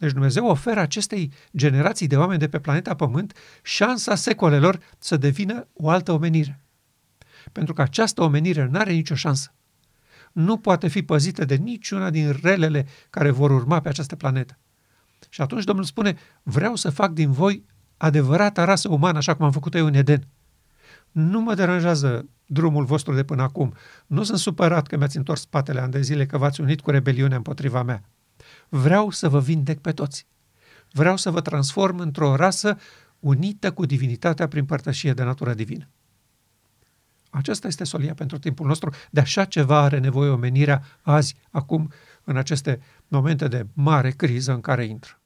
Deci 0.00 0.12
Dumnezeu 0.12 0.46
oferă 0.46 0.80
acestei 0.80 1.32
generații 1.56 2.06
de 2.06 2.16
oameni 2.16 2.38
de 2.38 2.48
pe 2.48 2.58
planeta 2.58 2.94
Pământ 2.94 3.36
șansa 3.62 4.14
secolelor 4.14 4.78
să 4.98 5.16
devină 5.16 5.66
o 5.72 5.88
altă 5.88 6.12
omenire. 6.12 6.60
Pentru 7.52 7.74
că 7.74 7.82
această 7.82 8.22
omenire 8.22 8.68
nu 8.70 8.78
are 8.78 8.92
nicio 8.92 9.14
șansă. 9.14 9.54
Nu 10.32 10.56
poate 10.56 10.88
fi 10.88 11.02
păzită 11.02 11.44
de 11.44 11.54
niciuna 11.54 12.10
din 12.10 12.38
relele 12.42 12.86
care 13.10 13.30
vor 13.30 13.50
urma 13.50 13.80
pe 13.80 13.88
această 13.88 14.16
planetă. 14.16 14.58
Și 15.28 15.40
atunci 15.40 15.64
Domnul 15.64 15.84
spune, 15.84 16.16
vreau 16.42 16.74
să 16.76 16.90
fac 16.90 17.12
din 17.12 17.30
voi 17.30 17.64
adevărata 17.96 18.64
rasă 18.64 18.88
umană, 18.88 19.18
așa 19.18 19.34
cum 19.34 19.44
am 19.44 19.52
făcut 19.52 19.74
eu 19.74 19.86
în 19.86 19.94
Eden. 19.94 20.26
Nu 21.10 21.40
mă 21.40 21.54
deranjează 21.54 22.28
drumul 22.46 22.84
vostru 22.84 23.14
de 23.14 23.24
până 23.24 23.42
acum. 23.42 23.74
Nu 24.06 24.22
sunt 24.22 24.38
supărat 24.38 24.86
că 24.86 24.96
mi-ați 24.96 25.16
întors 25.16 25.40
spatele 25.40 25.80
ani 25.80 25.92
de 25.92 26.00
zile, 26.00 26.26
că 26.26 26.38
v-ați 26.38 26.60
unit 26.60 26.80
cu 26.80 26.90
rebeliunea 26.90 27.36
împotriva 27.36 27.82
mea 27.82 28.04
vreau 28.70 29.10
să 29.10 29.28
vă 29.28 29.40
vindec 29.40 29.80
pe 29.80 29.92
toți. 29.92 30.26
Vreau 30.92 31.16
să 31.16 31.30
vă 31.30 31.40
transform 31.40 31.98
într-o 31.98 32.36
rasă 32.36 32.78
unită 33.18 33.72
cu 33.72 33.86
divinitatea 33.86 34.48
prin 34.48 34.64
părtășie 34.64 35.12
de 35.12 35.22
natură 35.22 35.54
divină. 35.54 35.88
Aceasta 37.30 37.66
este 37.66 37.84
solia 37.84 38.14
pentru 38.14 38.38
timpul 38.38 38.66
nostru. 38.66 38.94
De 39.10 39.20
așa 39.20 39.44
ceva 39.44 39.80
are 39.80 39.98
nevoie 39.98 40.30
omenirea 40.30 40.82
azi, 41.02 41.36
acum, 41.50 41.92
în 42.24 42.36
aceste 42.36 42.80
momente 43.08 43.48
de 43.48 43.66
mare 43.72 44.10
criză 44.10 44.52
în 44.52 44.60
care 44.60 44.84
intră. 44.84 45.19